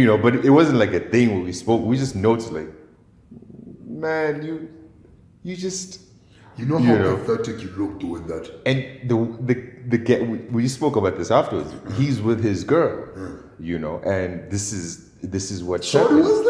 you 0.00 0.04
know? 0.08 0.18
But 0.24 0.32
it 0.48 0.50
wasn't 0.60 0.78
like 0.84 0.92
a 0.92 1.04
thing 1.14 1.26
where 1.34 1.44
we 1.50 1.52
spoke. 1.64 1.80
We 1.92 1.96
just 2.06 2.14
noticed 2.28 2.52
like, 2.60 2.70
man, 4.06 4.44
you, 4.46 4.54
you 5.42 5.56
just. 5.56 6.00
You 6.56 6.66
know 6.66 6.78
you 6.78 6.86
how 6.90 6.96
know. 7.04 7.16
pathetic 7.16 7.56
you 7.64 7.70
look 7.80 7.98
doing 8.06 8.24
that? 8.32 8.44
And 8.70 8.78
the 9.10 9.16
the 9.48 9.54
the 9.92 9.98
get 10.10 10.18
we, 10.30 10.36
we 10.58 10.68
spoke 10.68 10.94
about 11.02 11.14
this 11.20 11.30
afterwards. 11.40 11.70
He's 11.98 12.18
with 12.28 12.40
his 12.50 12.62
girl, 12.74 12.96
you 13.58 13.76
know, 13.84 13.94
and 14.18 14.30
this 14.52 14.72
is 14.72 15.10
this 15.34 15.50
is 15.50 15.64
what 15.64 15.80
happened. 15.84 16.20
was. 16.20 16.43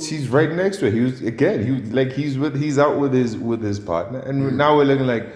She's 0.00 0.28
right 0.28 0.50
next 0.50 0.78
to 0.78 0.86
her. 0.86 0.90
He 0.90 1.00
was 1.00 1.22
again. 1.22 1.64
He 1.64 1.70
was 1.72 1.92
like 1.92 2.12
he's 2.12 2.38
with 2.38 2.60
he's 2.60 2.78
out 2.78 2.98
with 2.98 3.12
his 3.12 3.36
with 3.36 3.62
his 3.62 3.78
partner, 3.78 4.20
and 4.20 4.42
mm. 4.42 4.52
now 4.54 4.76
we're 4.76 4.84
looking 4.84 5.06
like, 5.06 5.26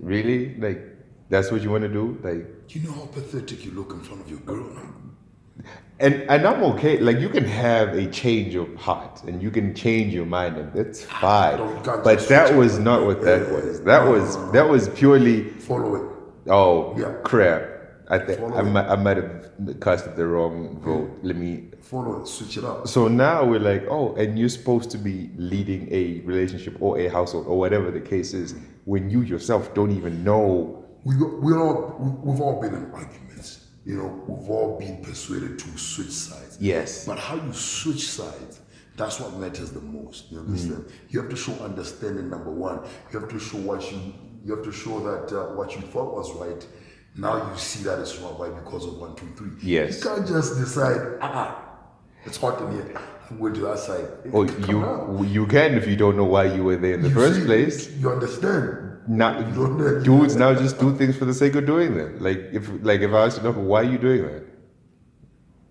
really, 0.00 0.54
like 0.56 0.80
that's 1.28 1.50
what 1.50 1.62
you 1.62 1.70
want 1.70 1.82
to 1.82 1.88
do, 1.88 2.18
like. 2.22 2.46
You 2.68 2.82
know 2.82 2.92
how 2.92 3.06
pathetic 3.06 3.64
you 3.64 3.70
look 3.70 3.92
in 3.92 4.00
front 4.00 4.22
of 4.22 4.30
your 4.30 4.40
girl 4.40 4.68
now? 4.74 5.64
And 6.00 6.14
and 6.30 6.46
I'm 6.46 6.62
okay. 6.74 6.98
Like 6.98 7.18
you 7.18 7.28
can 7.28 7.44
have 7.44 7.94
a 7.94 8.06
change 8.06 8.54
of 8.54 8.72
heart, 8.76 9.24
and 9.24 9.42
you 9.42 9.50
can 9.50 9.74
change 9.74 10.14
your 10.14 10.26
mind, 10.26 10.56
and 10.56 10.72
that's 10.72 11.06
ah, 11.10 11.56
fine. 11.56 12.02
But 12.04 12.28
that 12.28 12.54
was 12.54 12.78
not 12.78 13.04
what 13.04 13.22
that 13.22 13.50
was. 13.50 13.82
That 13.82 14.06
was 14.06 14.52
that 14.52 14.68
was 14.68 14.88
purely 14.90 15.50
Follow 15.50 15.96
it. 15.96 16.12
Oh 16.48 16.96
Yeah. 16.96 17.14
crap! 17.24 17.77
I 18.10 18.18
think 18.18 18.40
I 18.40 18.62
might, 18.62 18.86
I 18.86 18.96
might 18.96 19.16
have 19.18 19.50
casted 19.80 20.16
the 20.16 20.26
wrong 20.26 20.80
vote. 20.80 21.10
Let 21.22 21.36
me. 21.36 21.70
Follow 21.82 22.22
it. 22.22 22.26
Switch 22.28 22.56
it 22.56 22.64
up. 22.64 22.88
So 22.88 23.06
now 23.08 23.44
we're 23.44 23.60
like, 23.60 23.84
oh, 23.90 24.14
and 24.16 24.38
you're 24.38 24.48
supposed 24.48 24.90
to 24.92 24.98
be 24.98 25.30
leading 25.36 25.88
a 25.92 26.20
relationship 26.20 26.76
or 26.80 26.98
a 26.98 27.08
household 27.08 27.46
or 27.46 27.58
whatever 27.58 27.90
the 27.90 28.00
case 28.00 28.32
is, 28.34 28.54
when 28.84 29.10
you 29.10 29.20
yourself 29.22 29.74
don't 29.74 29.90
even 29.90 30.24
know. 30.24 30.84
We 31.04 31.14
got, 31.16 31.40
we're 31.42 31.60
all, 31.60 31.96
we- 31.98 32.30
we've 32.32 32.40
all 32.40 32.60
been 32.60 32.74
in 32.74 32.90
arguments. 32.92 33.66
You 33.84 33.96
know, 33.96 34.24
we've 34.26 34.50
all 34.50 34.78
been 34.78 35.02
persuaded 35.02 35.58
to 35.58 35.78
switch 35.78 36.10
sides. 36.10 36.58
Yes. 36.60 37.06
But 37.06 37.18
how 37.18 37.36
you 37.36 37.52
switch 37.52 38.08
sides, 38.08 38.60
that's 38.96 39.18
what 39.20 39.34
matters 39.34 39.70
the 39.70 39.80
most. 39.80 40.30
You 40.30 40.40
understand? 40.40 40.86
You 41.10 41.20
have 41.20 41.30
to 41.30 41.36
show 41.36 41.52
understanding. 41.64 42.28
Number 42.28 42.50
one, 42.50 42.80
you 43.12 43.18
have 43.20 43.28
to 43.30 43.38
show 43.38 43.58
what 43.58 43.90
you 43.92 43.98
you 44.44 44.54
have 44.54 44.64
to 44.64 44.72
show 44.72 45.00
that 45.00 45.36
uh, 45.36 45.54
what 45.56 45.74
you 45.74 45.80
thought 45.82 46.14
was 46.14 46.32
right. 46.36 46.66
Now 47.18 47.50
you 47.50 47.58
see 47.58 47.82
that 47.84 47.98
it's 47.98 48.16
wrong. 48.18 48.38
Why? 48.38 48.48
Because 48.50 48.86
of 48.86 48.98
one, 48.98 49.14
two, 49.16 49.26
three. 49.36 49.50
Yes. 49.62 49.98
You 49.98 50.10
can't 50.10 50.26
just 50.26 50.56
decide. 50.56 51.18
Ah, 51.20 51.64
it's 52.24 52.36
hot 52.36 52.60
in 52.62 52.72
here. 52.72 53.00
I'm 53.30 53.38
going 53.38 53.54
to 53.54 53.60
that 53.62 53.78
side. 53.78 54.06
Come 54.24 54.34
on. 54.34 55.24
you 55.24 55.24
you 55.42 55.46
can 55.46 55.74
if 55.74 55.86
you 55.86 55.96
don't 55.96 56.16
know 56.16 56.24
why 56.24 56.44
you 56.44 56.64
were 56.64 56.76
there 56.76 56.94
in 56.94 57.02
the 57.02 57.08
You 57.08 57.14
first 57.14 57.40
see, 57.40 57.44
place. 57.46 57.90
You 57.96 58.10
understand? 58.10 58.84
Now, 59.08 59.38
You 59.38 59.54
don't 59.54 59.78
know. 59.78 60.00
dudes 60.00 60.36
now 60.36 60.54
just 60.54 60.78
do 60.78 60.94
things 60.96 61.16
for 61.16 61.24
the 61.24 61.34
sake 61.34 61.54
of 61.56 61.66
doing 61.66 61.96
them. 61.96 62.18
Like 62.20 62.38
if 62.52 62.70
like 62.82 63.00
if 63.00 63.12
I 63.12 63.24
asked 63.26 63.38
you, 63.38 63.44
"No, 63.44 63.52
why 63.52 63.80
are 63.82 63.90
you 63.90 63.98
doing 63.98 64.22
that? 64.22 64.44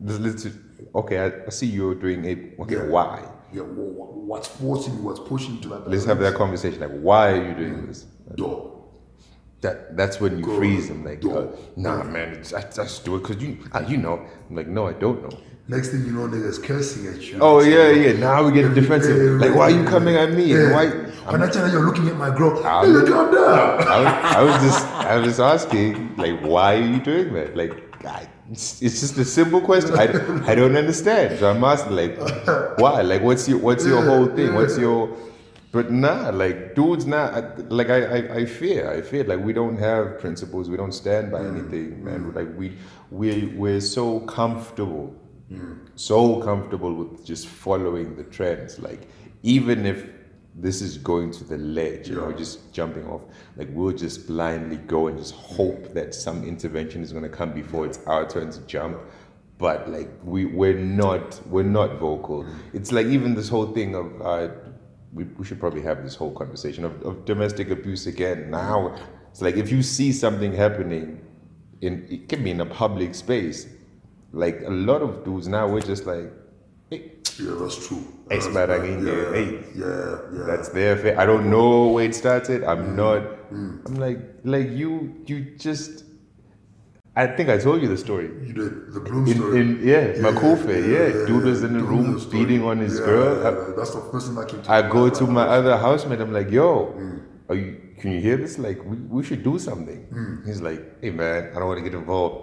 Just 0.05 0.19
listen. 0.21 0.63
Okay, 0.95 1.17
I, 1.19 1.27
I 1.45 1.49
see 1.49 1.67
you're 1.67 1.95
doing 1.95 2.25
it. 2.25 2.59
Okay, 2.59 2.75
Yeah. 2.75 2.83
why? 2.85 3.23
Yeah. 3.53 3.61
wha- 3.61 4.05
wha- 4.05 4.13
What's 4.27 4.47
forcing 4.49 4.95
you? 4.97 5.03
What's 5.03 5.19
pushing 5.21 5.55
you 5.55 5.61
to 5.61 5.69
that? 5.69 5.89
Let's 5.89 6.05
have 6.05 6.19
that 6.19 6.35
conversation. 6.35 6.79
Like, 6.81 6.91
why 6.99 7.31
are 7.31 7.43
you 7.47 7.53
doing 7.55 7.87
this? 7.87 8.05
door. 8.35 8.76
That 9.61 9.97
that's 9.97 10.19
when 10.21 10.37
you 10.37 10.45
freeze 10.55 10.87
them. 10.87 11.03
Like, 11.03 11.25
uh, 11.25 11.47
nah, 11.75 12.03
man, 12.03 12.43
I, 12.55 12.59
I 12.59 12.61
just 12.61 13.03
do 13.03 13.15
it 13.15 13.23
because 13.23 13.41
you 13.41 13.57
uh, 13.73 13.83
you 13.87 13.97
know. 13.97 14.23
I'm 14.49 14.55
like, 14.55 14.67
no, 14.67 14.87
I 14.87 14.93
don't 14.93 15.21
know. 15.23 15.35
Next 15.67 15.89
thing 15.89 16.05
you 16.05 16.11
know, 16.13 16.27
niggas 16.27 16.63
cursing 16.63 17.07
at 17.07 17.21
you. 17.23 17.39
Oh 17.41 17.59
yeah, 17.61 17.89
yeah. 17.89 18.13
Now 18.19 18.45
we 18.45 18.51
get 18.51 18.73
defensive. 18.75 19.17
yeah, 19.17 19.47
Like, 19.47 19.55
why 19.57 19.63
are 19.71 19.71
you 19.71 19.83
coming 19.85 20.15
at 20.15 20.31
me? 20.31 20.51
And 20.53 20.61
Yeah. 20.69 20.73
why? 20.75 20.85
When 21.31 21.41
I 21.41 21.49
tell 21.49 21.65
you 21.67 21.73
you're 21.73 21.85
looking 21.85 22.07
at 22.07 22.15
my 22.17 22.29
girl, 22.37 22.63
I'm- 22.65 22.85
nigga, 22.85 23.07
calm 23.11 23.33
down. 23.33 23.87
I 23.87 23.99
was, 23.99 24.07
I 24.37 24.43
was 24.43 24.61
just 24.63 24.85
I 25.11 25.15
was 25.17 25.25
just 25.27 25.39
asking, 25.39 26.15
like, 26.17 26.39
why 26.41 26.75
are 26.75 26.85
you 26.93 26.99
doing 27.01 27.33
that? 27.33 27.57
Like, 27.57 27.73
I, 28.05 28.27
it's, 28.51 28.81
it's 28.81 28.99
just 29.01 29.17
a 29.17 29.25
simple 29.25 29.59
question. 29.59 29.95
I, 29.97 30.03
I 30.49 30.53
don't 30.55 30.77
understand. 30.77 31.39
So 31.39 31.49
I'm 31.49 31.63
asking, 31.63 31.95
like, 31.97 32.17
why? 32.79 33.01
Like, 33.01 33.23
what's 33.23 33.49
your 33.49 33.57
what's 33.57 33.85
your 33.85 34.03
whole 34.05 34.27
thing? 34.27 34.53
What's 34.53 34.77
your 34.77 35.17
but 35.77 35.91
nah, 35.91 36.31
like 36.31 36.73
dudes, 36.73 37.05
nah. 37.05 37.25
I- 37.39 37.61
Like 37.79 37.89
I, 37.97 37.99
I, 38.17 38.19
I 38.39 38.45
fear, 38.45 38.89
I 38.89 39.01
fear. 39.01 39.23
Like 39.31 39.41
we 39.47 39.53
don't 39.53 39.77
have 39.77 40.19
principles. 40.23 40.71
We 40.71 40.77
don't 40.81 40.97
stand 41.03 41.31
by 41.31 41.41
mm. 41.41 41.51
anything, 41.51 42.03
man. 42.03 42.21
Mm. 42.21 42.35
Like 42.39 42.49
we, 42.57 42.67
we, 43.11 43.29
we're 43.61 43.85
so 43.97 44.21
comfortable, 44.21 45.05
mm. 45.51 45.77
so 45.93 46.41
comfortable 46.41 46.93
with 46.99 47.23
just 47.23 47.45
following 47.45 48.15
the 48.15 48.23
trends. 48.23 48.79
Like 48.79 49.01
even 49.43 49.85
if 49.85 49.99
this 50.55 50.81
is 50.81 50.97
going 50.97 51.29
to 51.33 51.43
the 51.43 51.59
ledge, 51.59 52.09
you 52.09 52.15
know, 52.15 52.31
just 52.31 52.73
jumping 52.73 53.05
off. 53.07 53.21
Like 53.55 53.69
we'll 53.71 53.97
just 54.05 54.25
blindly 54.25 54.77
go 54.77 55.05
and 55.09 55.15
just 55.19 55.35
hope 55.35 55.93
that 55.93 56.15
some 56.15 56.43
intervention 56.43 57.03
is 57.03 57.11
going 57.11 57.27
to 57.31 57.35
come 57.41 57.51
before 57.53 57.85
it's 57.85 57.99
our 58.07 58.27
turn 58.27 58.49
to 58.49 58.61
jump. 58.61 58.97
But 59.59 59.89
like 59.95 60.09
we 60.23 60.45
we're 60.45 60.81
not 61.03 61.39
we're 61.47 61.71
not 61.81 61.99
vocal. 61.99 62.47
It's 62.73 62.91
like 62.91 63.05
even 63.17 63.35
this 63.35 63.49
whole 63.49 63.69
thing 63.77 63.93
of 63.93 64.07
uh, 64.21 64.49
we, 65.17 65.23
we 65.37 65.45
should 65.45 65.59
probably 65.59 65.81
have 65.81 66.03
this 66.03 66.15
whole 66.15 66.31
conversation 66.31 66.83
of, 66.85 66.93
of 67.03 67.25
domestic 67.25 67.69
abuse 67.71 68.07
again. 68.07 68.49
Now 68.51 68.95
it's 69.31 69.41
like 69.41 69.55
if 69.55 69.71
you 69.71 69.81
see 69.83 70.11
something 70.11 70.53
happening 70.53 71.05
in 71.81 72.07
it 72.09 72.29
can 72.29 72.43
be 72.43 72.51
in 72.51 72.61
a 72.61 72.65
public 72.65 73.15
space. 73.15 73.67
Like 74.33 74.61
a 74.65 74.69
lot 74.69 75.01
of 75.01 75.23
dudes 75.25 75.47
now 75.47 75.67
we're 75.67 75.81
just 75.93 76.05
like, 76.05 76.31
hey, 76.89 77.11
Yeah, 77.39 77.55
that's 77.61 77.87
true. 77.87 78.03
That's 78.29 78.45
Spat, 78.45 78.69
I 78.69 78.77
bad. 78.77 78.85
can 78.87 79.07
yeah, 79.07 79.31
hey. 79.37 79.49
yeah, 79.75 80.17
yeah. 80.35 80.43
that's 80.49 80.69
their 80.69 80.93
affair. 80.95 81.19
I 81.19 81.25
don't 81.25 81.49
know 81.49 81.87
where 81.93 82.05
it 82.05 82.15
started. 82.15 82.63
I'm 82.63 82.83
Mm. 82.89 82.95
not. 83.03 83.21
I'm 83.87 83.95
like, 83.95 84.19
like 84.43 84.69
you, 84.71 85.15
you 85.25 85.37
just. 85.57 86.03
I 87.23 87.25
think 87.35 87.49
I 87.49 87.57
told 87.57 87.81
you 87.83 87.87
the 87.95 87.97
story. 87.97 88.27
you 88.47 88.53
did 88.59 88.93
the 88.95 88.99
Bloom 89.07 89.25
In, 89.27 89.35
story. 89.35 89.59
in 89.61 89.67
yeah, 89.91 90.05
Makufe, 90.25 90.67
yeah, 90.95 91.25
dude 91.29 91.45
was 91.51 91.63
in 91.67 91.73
the 91.73 91.79
Bloom 91.79 92.13
room 92.13 92.29
beating 92.33 92.61
on 92.71 92.77
his 92.85 92.99
Yeah, 92.99 93.05
girl. 93.11 93.33
yeah, 93.43 93.73
that's 93.77 93.93
the 93.99 94.01
first 94.11 94.27
thing 94.27 94.35
that 94.39 94.47
came 94.49 94.61
to 94.61 94.71
I 94.71 94.79
go 94.97 95.09
to 95.19 95.23
my 95.37 95.45
other 95.57 95.75
housemate. 95.85 96.21
I'm 96.25 96.33
like, 96.39 96.51
yo, 96.51 96.69
Mm. 96.97 97.19
are 97.49 97.55
you? 97.55 97.69
Can 97.99 98.11
you 98.15 98.19
hear 98.27 98.37
this? 98.37 98.53
Like, 98.59 98.79
we, 98.89 98.95
we 99.15 99.23
should 99.27 99.43
do 99.43 99.57
something. 99.67 99.99
Mm. 100.13 100.45
He's 100.47 100.61
like, 100.61 100.81
hey 101.01 101.09
man, 101.21 101.49
I 101.53 101.59
don't 101.59 101.67
want 101.71 101.79
to 101.83 101.87
get 101.89 101.95
involved. 102.03 102.37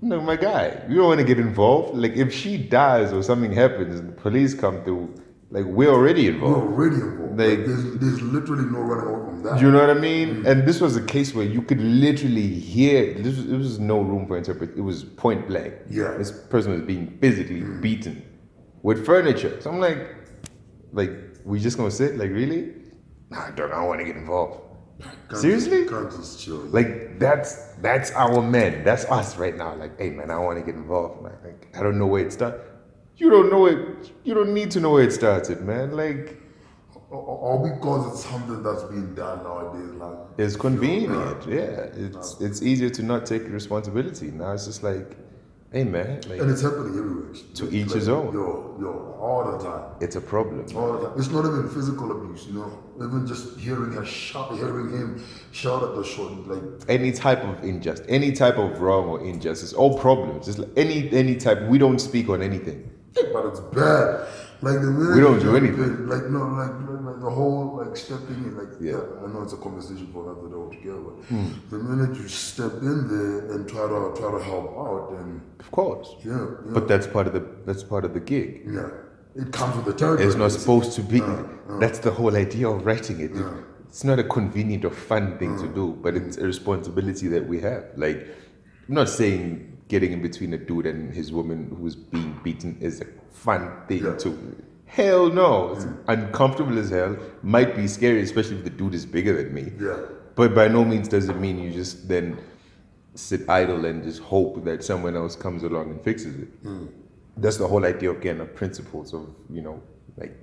No, 0.00 0.20
my 0.22 0.36
guy, 0.36 0.64
you 0.88 0.96
don't 0.96 1.08
want 1.12 1.20
to 1.20 1.26
get 1.32 1.38
involved. 1.38 1.94
Like, 2.04 2.14
if 2.16 2.32
she 2.32 2.52
dies 2.56 3.12
or 3.12 3.22
something 3.22 3.52
happens 3.52 4.00
and 4.00 4.08
the 4.08 4.16
police 4.26 4.54
come 4.54 4.82
through, 4.84 5.14
like 5.50 5.64
we're 5.64 5.90
already 5.90 6.28
involved. 6.28 6.66
We're 6.66 6.72
already 6.72 6.96
involved. 6.96 7.38
Like- 7.38 7.58
Like, 7.58 7.66
there's, 7.66 7.84
there's 8.02 8.20
literally 8.20 8.64
no 8.64 8.80
running 8.80 9.14
away 9.14 9.26
from 9.30 9.42
that. 9.44 9.60
You 9.60 9.70
know 9.70 9.78
what 9.80 9.90
I 9.90 10.00
mean? 10.00 10.28
Mm. 10.42 10.46
And 10.48 10.66
this 10.68 10.80
was 10.80 10.96
a 10.96 11.02
case 11.02 11.34
where 11.36 11.44
you 11.46 11.62
could 11.62 11.80
literally 11.80 12.48
hear. 12.48 13.14
This 13.14 13.36
was, 13.36 13.46
it 13.52 13.56
was 13.56 13.78
no 13.78 14.00
room 14.00 14.26
for 14.26 14.36
interpret. 14.36 14.70
It 14.76 14.80
was 14.80 15.04
point 15.04 15.46
blank. 15.46 15.74
Yeah. 15.88 16.04
Mm. 16.04 16.18
This 16.18 16.32
person 16.32 16.72
was 16.72 16.82
being 16.82 17.16
physically 17.20 17.60
beaten 17.80 18.22
with 18.82 19.06
furniture. 19.06 19.60
So 19.60 19.70
I'm 19.70 19.78
like, 19.78 20.00
like 20.92 21.12
we 21.44 21.60
just 21.60 21.76
gonna 21.76 21.90
sit? 21.92 22.16
Like 22.16 22.30
really? 22.30 22.74
Nah, 23.30 23.46
I 23.46 23.50
don't. 23.52 23.70
I 23.72 23.76
don't 23.76 23.86
want 23.86 24.00
to 24.00 24.06
get 24.06 24.16
involved. 24.16 24.62
Can't 25.00 25.40
Seriously? 25.40 25.86
Can't 25.86 26.10
just 26.10 26.40
chill. 26.40 26.56
Like 26.78 27.20
that's 27.20 27.74
that's 27.86 28.10
our 28.12 28.42
men. 28.42 28.82
That's 28.82 29.04
us 29.04 29.36
right 29.36 29.56
now. 29.56 29.76
Like, 29.76 29.96
hey 30.00 30.10
man, 30.10 30.30
I 30.32 30.38
want 30.38 30.58
to 30.58 30.64
get 30.64 30.74
involved. 30.74 31.22
Like, 31.22 31.38
like, 31.44 31.68
I 31.78 31.82
don't 31.84 31.98
know 32.00 32.06
where 32.06 32.24
it 32.26 32.32
started. 32.32 32.60
You 33.18 33.30
don't 33.30 33.50
know 33.50 33.66
it. 33.66 34.12
You 34.24 34.34
don't 34.34 34.54
need 34.54 34.70
to 34.72 34.80
know 34.80 34.92
where 34.92 35.02
it 35.04 35.12
started, 35.12 35.60
man. 35.62 35.96
Like, 35.96 36.40
All 37.10 37.58
because 37.74 38.12
it's 38.12 38.24
something 38.30 38.62
that's 38.62 38.84
being 38.84 39.14
done 39.14 39.42
nowadays. 39.42 39.90
Like 40.02 40.18
It's 40.38 40.56
convenient, 40.56 41.46
yeah. 41.46 41.88
It's 42.04 42.40
it's 42.40 42.62
easier 42.62 42.90
to 42.90 43.02
not 43.02 43.26
take 43.26 43.48
responsibility. 43.48 44.30
Now 44.30 44.52
it's 44.52 44.66
just 44.66 44.82
like, 44.82 45.16
hey 45.72 45.84
man, 45.84 46.20
like 46.28 46.40
and 46.40 46.50
it's 46.50 46.60
happening 46.62 46.94
everywhere. 46.98 47.32
To 47.54 47.64
Like, 47.64 47.72
each 47.74 47.92
his 47.92 48.08
own. 48.08 48.32
Yo, 48.34 48.76
yo, 48.80 48.90
all 49.20 49.42
the 49.52 49.58
time. 49.64 49.84
it's 50.00 50.16
a 50.16 50.20
problem. 50.20 50.64
All 50.76 50.92
the 50.92 51.08
time. 51.08 51.18
It's 51.18 51.30
not 51.30 51.44
even 51.46 51.68
physical 51.70 52.08
abuse, 52.12 52.46
you 52.46 52.54
know. 52.58 52.70
Even 53.06 53.26
just 53.26 53.58
hearing 53.58 53.92
her 53.92 54.04
shout, 54.04 54.52
hearing 54.62 54.90
him 54.90 55.24
shout 55.52 55.82
at 55.82 55.94
the 55.96 56.04
shorty, 56.04 56.36
like 56.52 56.62
Any 56.88 57.10
type 57.12 57.42
of 57.42 57.64
injustice, 57.64 58.06
any 58.08 58.32
type 58.32 58.58
of 58.58 58.80
wrong 58.82 59.08
or 59.08 59.18
injustice, 59.24 59.72
all 59.72 59.98
problems. 59.98 60.46
It's 60.46 60.58
like 60.58 60.70
any 60.76 61.10
any 61.12 61.36
type. 61.36 61.62
We 61.72 61.78
don't 61.78 62.00
speak 62.00 62.28
on 62.28 62.42
anything. 62.42 62.90
But 63.32 63.46
it's 63.46 63.60
bad. 63.60 64.26
Like 64.60 64.80
the 64.80 64.90
minute 64.90 65.14
We 65.14 65.20
don't 65.20 65.38
do 65.40 65.54
anything. 65.56 65.84
in, 65.84 66.08
like 66.08 66.24
no, 66.30 66.40
like, 66.60 66.72
like, 67.06 67.20
the 67.20 67.30
whole 67.30 67.76
like 67.80 67.96
stepping 67.96 68.40
in, 68.46 68.56
like 68.56 68.68
Yeah. 68.80 68.92
yeah. 68.92 69.24
I 69.24 69.32
know 69.32 69.42
it's 69.42 69.52
a 69.52 69.56
conversation 69.56 70.08
for 70.12 70.20
another 70.24 70.48
day 70.48 70.56
altogether. 70.64 71.00
But 71.06 71.24
Hmm. 71.30 71.48
the 71.70 71.78
minute 71.78 72.16
you 72.20 72.26
step 72.28 72.72
in 72.82 72.98
there 73.08 73.52
and 73.52 73.68
try 73.68 73.86
to 73.86 74.00
try 74.20 74.30
to 74.36 74.42
help 74.50 74.66
out, 74.86 75.12
then 75.12 75.40
Of 75.60 75.70
course. 75.70 76.08
yeah, 76.24 76.32
yeah, 76.32 76.72
But 76.74 76.88
that's 76.88 77.06
part 77.06 77.26
of 77.28 77.32
the 77.34 77.44
that's 77.66 77.84
part 77.84 78.04
of 78.04 78.14
the 78.14 78.20
gig. 78.32 78.66
yeah, 78.66 78.90
it 79.42 79.52
comes 79.52 79.76
with 79.76 79.84
the 79.84 79.92
territory. 79.92 80.26
It's 80.26 80.36
not 80.36 80.50
supposed 80.50 80.92
to 80.98 81.02
be. 81.02 81.22
That's 81.78 82.00
the 82.00 82.10
whole 82.10 82.34
idea 82.34 82.68
of 82.68 82.84
writing 82.84 83.20
it. 83.20 83.30
It's 83.88 84.02
not 84.04 84.18
a 84.18 84.24
convenient 84.24 84.84
or 84.84 84.90
fun 84.90 85.38
thing 85.38 85.56
to 85.62 85.68
do, 85.68 85.96
but 86.02 86.14
it's 86.16 86.36
a 86.36 86.44
responsibility 86.44 87.26
that 87.28 87.46
we 87.48 87.60
have. 87.60 87.84
Like, 87.96 88.18
I'm 88.88 88.94
not 88.96 89.08
saying 89.08 89.77
getting 89.88 90.12
in 90.12 90.22
between 90.22 90.52
a 90.52 90.58
dude 90.58 90.86
and 90.86 91.12
his 91.12 91.32
woman 91.32 91.74
who's 91.78 91.96
being 91.96 92.38
beaten 92.42 92.76
is 92.80 93.00
a 93.00 93.06
fun 93.30 93.70
thing 93.88 94.04
Yeah. 94.04 94.14
to. 94.16 94.56
Hell 94.86 95.30
no, 95.30 95.72
it's 95.74 95.86
uncomfortable 96.08 96.78
as 96.78 96.90
hell. 96.90 97.16
Might 97.42 97.76
be 97.76 97.86
scary, 97.86 98.22
especially 98.22 98.56
if 98.58 98.64
the 98.64 98.70
dude 98.70 98.94
is 98.94 99.04
bigger 99.04 99.42
than 99.42 99.52
me. 99.52 99.72
Yeah. 99.78 99.96
But 100.34 100.54
by 100.54 100.68
no 100.68 100.84
means 100.84 101.08
does 101.08 101.28
it 101.28 101.36
mean 101.38 101.58
you 101.58 101.70
just 101.72 102.08
then 102.08 102.38
sit 103.14 103.48
idle 103.48 103.84
and 103.84 104.02
just 104.02 104.20
hope 104.20 104.64
that 104.64 104.84
someone 104.84 105.16
else 105.16 105.34
comes 105.36 105.62
along 105.62 105.90
and 105.90 106.00
fixes 106.02 106.36
it. 106.36 106.48
Hmm. 106.62 106.86
That's 107.36 107.56
the 107.56 107.66
whole 107.66 107.84
idea 107.84 108.10
again 108.12 108.40
of 108.40 108.54
principles 108.54 109.12
of 109.12 109.28
you 109.50 109.62
know 109.62 109.82
like 110.16 110.34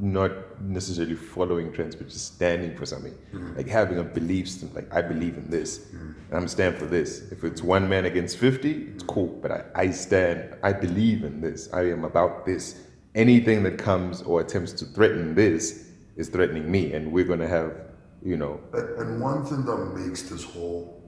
not 0.00 0.60
necessarily 0.60 1.14
following 1.14 1.72
trends, 1.72 1.94
but 1.94 2.08
just 2.08 2.34
standing 2.34 2.76
for 2.76 2.86
something, 2.86 3.12
mm-hmm. 3.12 3.56
like 3.56 3.68
having 3.68 3.98
a 3.98 4.04
belief 4.04 4.48
system. 4.48 4.70
Like 4.74 4.92
I 4.94 5.02
believe 5.02 5.36
in 5.36 5.50
this, 5.50 5.78
mm-hmm. 5.78 6.12
and 6.28 6.34
I'm 6.34 6.48
stand 6.48 6.76
for 6.76 6.86
this. 6.86 7.30
If 7.30 7.44
it's 7.44 7.62
one 7.62 7.88
man 7.88 8.06
against 8.06 8.38
fifty, 8.38 8.88
it's 8.94 9.02
cool, 9.02 9.28
but 9.42 9.50
I, 9.50 9.64
I 9.74 9.90
stand. 9.90 10.56
I 10.62 10.72
believe 10.72 11.24
in 11.24 11.40
this. 11.40 11.72
I 11.72 11.90
am 11.90 12.04
about 12.04 12.46
this. 12.46 12.86
Anything 13.14 13.62
that 13.64 13.78
comes 13.78 14.22
or 14.22 14.40
attempts 14.40 14.72
to 14.74 14.84
threaten 14.84 15.34
this 15.34 15.90
is 16.16 16.28
threatening 16.28 16.70
me, 16.70 16.92
and 16.92 17.12
we're 17.12 17.24
gonna 17.24 17.48
have 17.48 17.74
you 18.22 18.36
know 18.36 18.60
And, 18.72 18.88
and 19.00 19.20
one 19.20 19.44
thing 19.44 19.64
that 19.64 19.78
makes 19.96 20.22
this 20.22 20.44
whole 20.44 21.02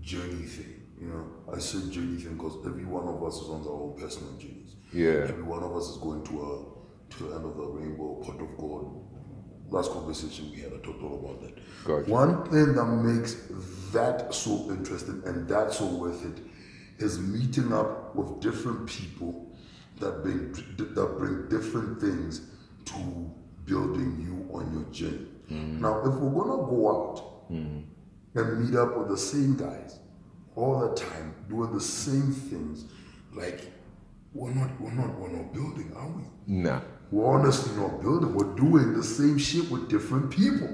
journey 0.00 0.44
thing, 0.44 0.82
you 1.00 1.08
know, 1.08 1.26
I 1.52 1.58
say 1.58 1.78
journey 1.90 2.16
thing 2.16 2.36
because 2.36 2.56
every 2.64 2.84
one 2.84 3.06
of 3.08 3.22
us 3.22 3.36
is 3.36 3.48
on 3.48 3.62
our 3.62 3.72
own 3.72 3.96
personal 3.98 4.32
journeys. 4.38 4.76
Yeah. 4.92 5.28
Every 5.28 5.42
one 5.42 5.62
of 5.62 5.76
us 5.76 5.88
is 5.90 5.96
going 5.98 6.24
to 6.24 6.42
a 6.42 6.77
to 7.10 7.24
the 7.24 7.34
end 7.36 7.44
of 7.44 7.56
the 7.56 7.64
rainbow, 7.64 8.14
pot 8.22 8.40
of 8.40 8.56
gold. 8.56 9.04
Last 9.70 9.92
conversation 9.92 10.50
we 10.50 10.60
had, 10.60 10.72
I 10.72 10.76
talked 10.78 11.02
all 11.02 11.18
about 11.18 11.42
that. 11.42 11.58
Gotcha. 11.84 12.10
One 12.10 12.44
thing 12.50 12.74
that 12.74 12.86
makes 12.86 13.36
that 13.92 14.34
so 14.34 14.70
interesting 14.70 15.22
and 15.26 15.46
that 15.48 15.72
so 15.72 15.86
worth 15.86 16.24
it 16.24 16.42
is 16.98 17.18
meeting 17.18 17.72
up 17.72 18.14
with 18.16 18.40
different 18.40 18.86
people 18.86 19.54
that 20.00 20.22
bring 20.22 20.52
that 20.78 21.18
bring 21.18 21.48
different 21.48 22.00
things 22.00 22.42
to 22.86 23.30
building 23.64 24.16
you 24.20 24.54
on 24.54 24.72
your 24.72 24.84
journey. 24.92 25.26
Mm. 25.50 25.80
Now, 25.80 25.98
if 26.00 26.14
we're 26.14 26.44
gonna 26.44 26.62
go 26.70 26.90
out 26.90 27.50
mm. 27.50 27.82
and 28.34 28.64
meet 28.64 28.76
up 28.76 28.96
with 28.96 29.08
the 29.08 29.18
same 29.18 29.56
guys 29.56 29.98
all 30.56 30.80
the 30.80 30.94
time, 30.94 31.34
doing 31.48 31.72
the 31.72 31.80
same 31.80 32.32
things, 32.32 32.84
like 33.34 33.70
we're 34.32 34.54
not 34.54 34.80
we're 34.80 34.92
not 34.92 35.18
we're 35.18 35.30
not 35.30 35.52
building, 35.52 35.92
are 35.96 36.08
we? 36.08 36.22
nah. 36.46 36.80
We're 37.10 37.26
honestly 37.26 37.74
not 37.80 38.00
building. 38.02 38.34
We're 38.34 38.54
doing 38.54 38.94
the 38.94 39.02
same 39.02 39.38
shit 39.38 39.70
with 39.70 39.88
different 39.88 40.30
people. 40.30 40.68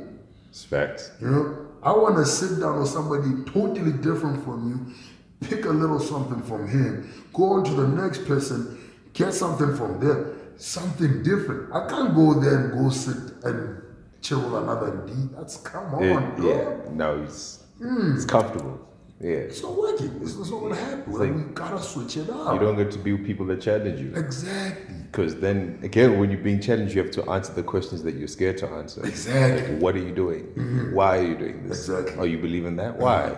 It's 0.49 0.65
facts. 0.65 1.11
You 1.21 1.31
know, 1.31 1.67
I 1.83 1.93
want 1.93 2.17
to 2.17 2.27
sit 2.27 2.61
down 2.61 2.81
with 2.81 2.89
somebody 2.89 3.29
totally 3.53 3.93
different 3.93 4.45
from 4.45 4.69
you, 4.71 5.49
pick 5.49 5.65
a 5.67 5.71
little 5.71 6.01
something 6.01 6.43
from 6.43 6.67
him, 6.69 7.13
go 7.33 7.53
on 7.55 7.65
to 7.65 7.73
the 7.73 7.87
next 7.89 8.25
person, 8.27 8.79
get 9.13 9.33
something 9.33 9.77
from 9.77 10.01
them, 10.01 10.35
something 10.57 11.23
different. 11.23 11.73
I 11.73 11.87
can't 11.89 12.15
go 12.15 12.35
there 12.41 12.71
and 12.71 12.73
go 12.73 12.91
sit 12.91 13.17
and 13.45 13.83
chill 14.23 14.41
with 14.41 14.63
another 14.63 15.05
D. 15.07 15.13
That's 15.37 15.59
come 15.59 15.95
on, 15.95 16.03
It- 16.03 16.37
bro. 16.37 16.49
yeah, 16.49 16.93
no, 16.93 17.23
it's 17.23 17.63
hmm. 17.79 18.15
it's 18.17 18.25
comfortable. 18.25 18.81
Yeah, 19.21 19.31
It's 19.49 19.63
not 19.63 19.77
working. 19.77 20.19
It's, 20.21 20.37
it's 20.37 20.51
not 20.51 20.61
gonna 20.61 20.75
happen. 20.75 21.13
like- 21.13 21.35
we 21.35 21.43
gotta 21.55 21.81
switch 21.83 22.17
it 22.17 22.29
up. 22.31 22.53
you 22.55 22.61
don't 22.61 22.77
get 22.77 22.91
to 22.93 22.99
be 22.99 23.13
with 23.13 23.25
people 23.25 23.47
that 23.47 23.61
challenge 23.61 24.01
you. 24.01 24.13
exactly. 24.15 24.97
Because 25.11 25.37
then 25.37 25.79
again, 25.83 26.19
when 26.19 26.31
you're 26.31 26.41
being 26.41 26.61
challenged, 26.61 26.95
you 26.95 27.03
have 27.03 27.13
to 27.13 27.31
answer 27.31 27.53
the 27.53 27.63
questions 27.63 28.03
that 28.03 28.17
you're 28.17 28.29
scared 28.29 28.59
to 28.59 28.69
answer. 28.69 29.07
Exactly. 29.07 29.63
Mm-hmm. 29.63 29.73
Like, 29.75 29.83
what 29.83 29.95
are 29.95 30.01
you 30.01 30.13
doing? 30.15 30.93
Why 30.95 31.19
are 31.19 31.23
you 31.25 31.37
doing 31.37 31.69
this? 31.69 31.89
Exactly. 31.89 32.17
Oh, 32.19 32.25
you 32.25 32.39
believe 32.39 32.65
in 32.67 32.77
that? 32.77 32.99
Why? 32.99 33.37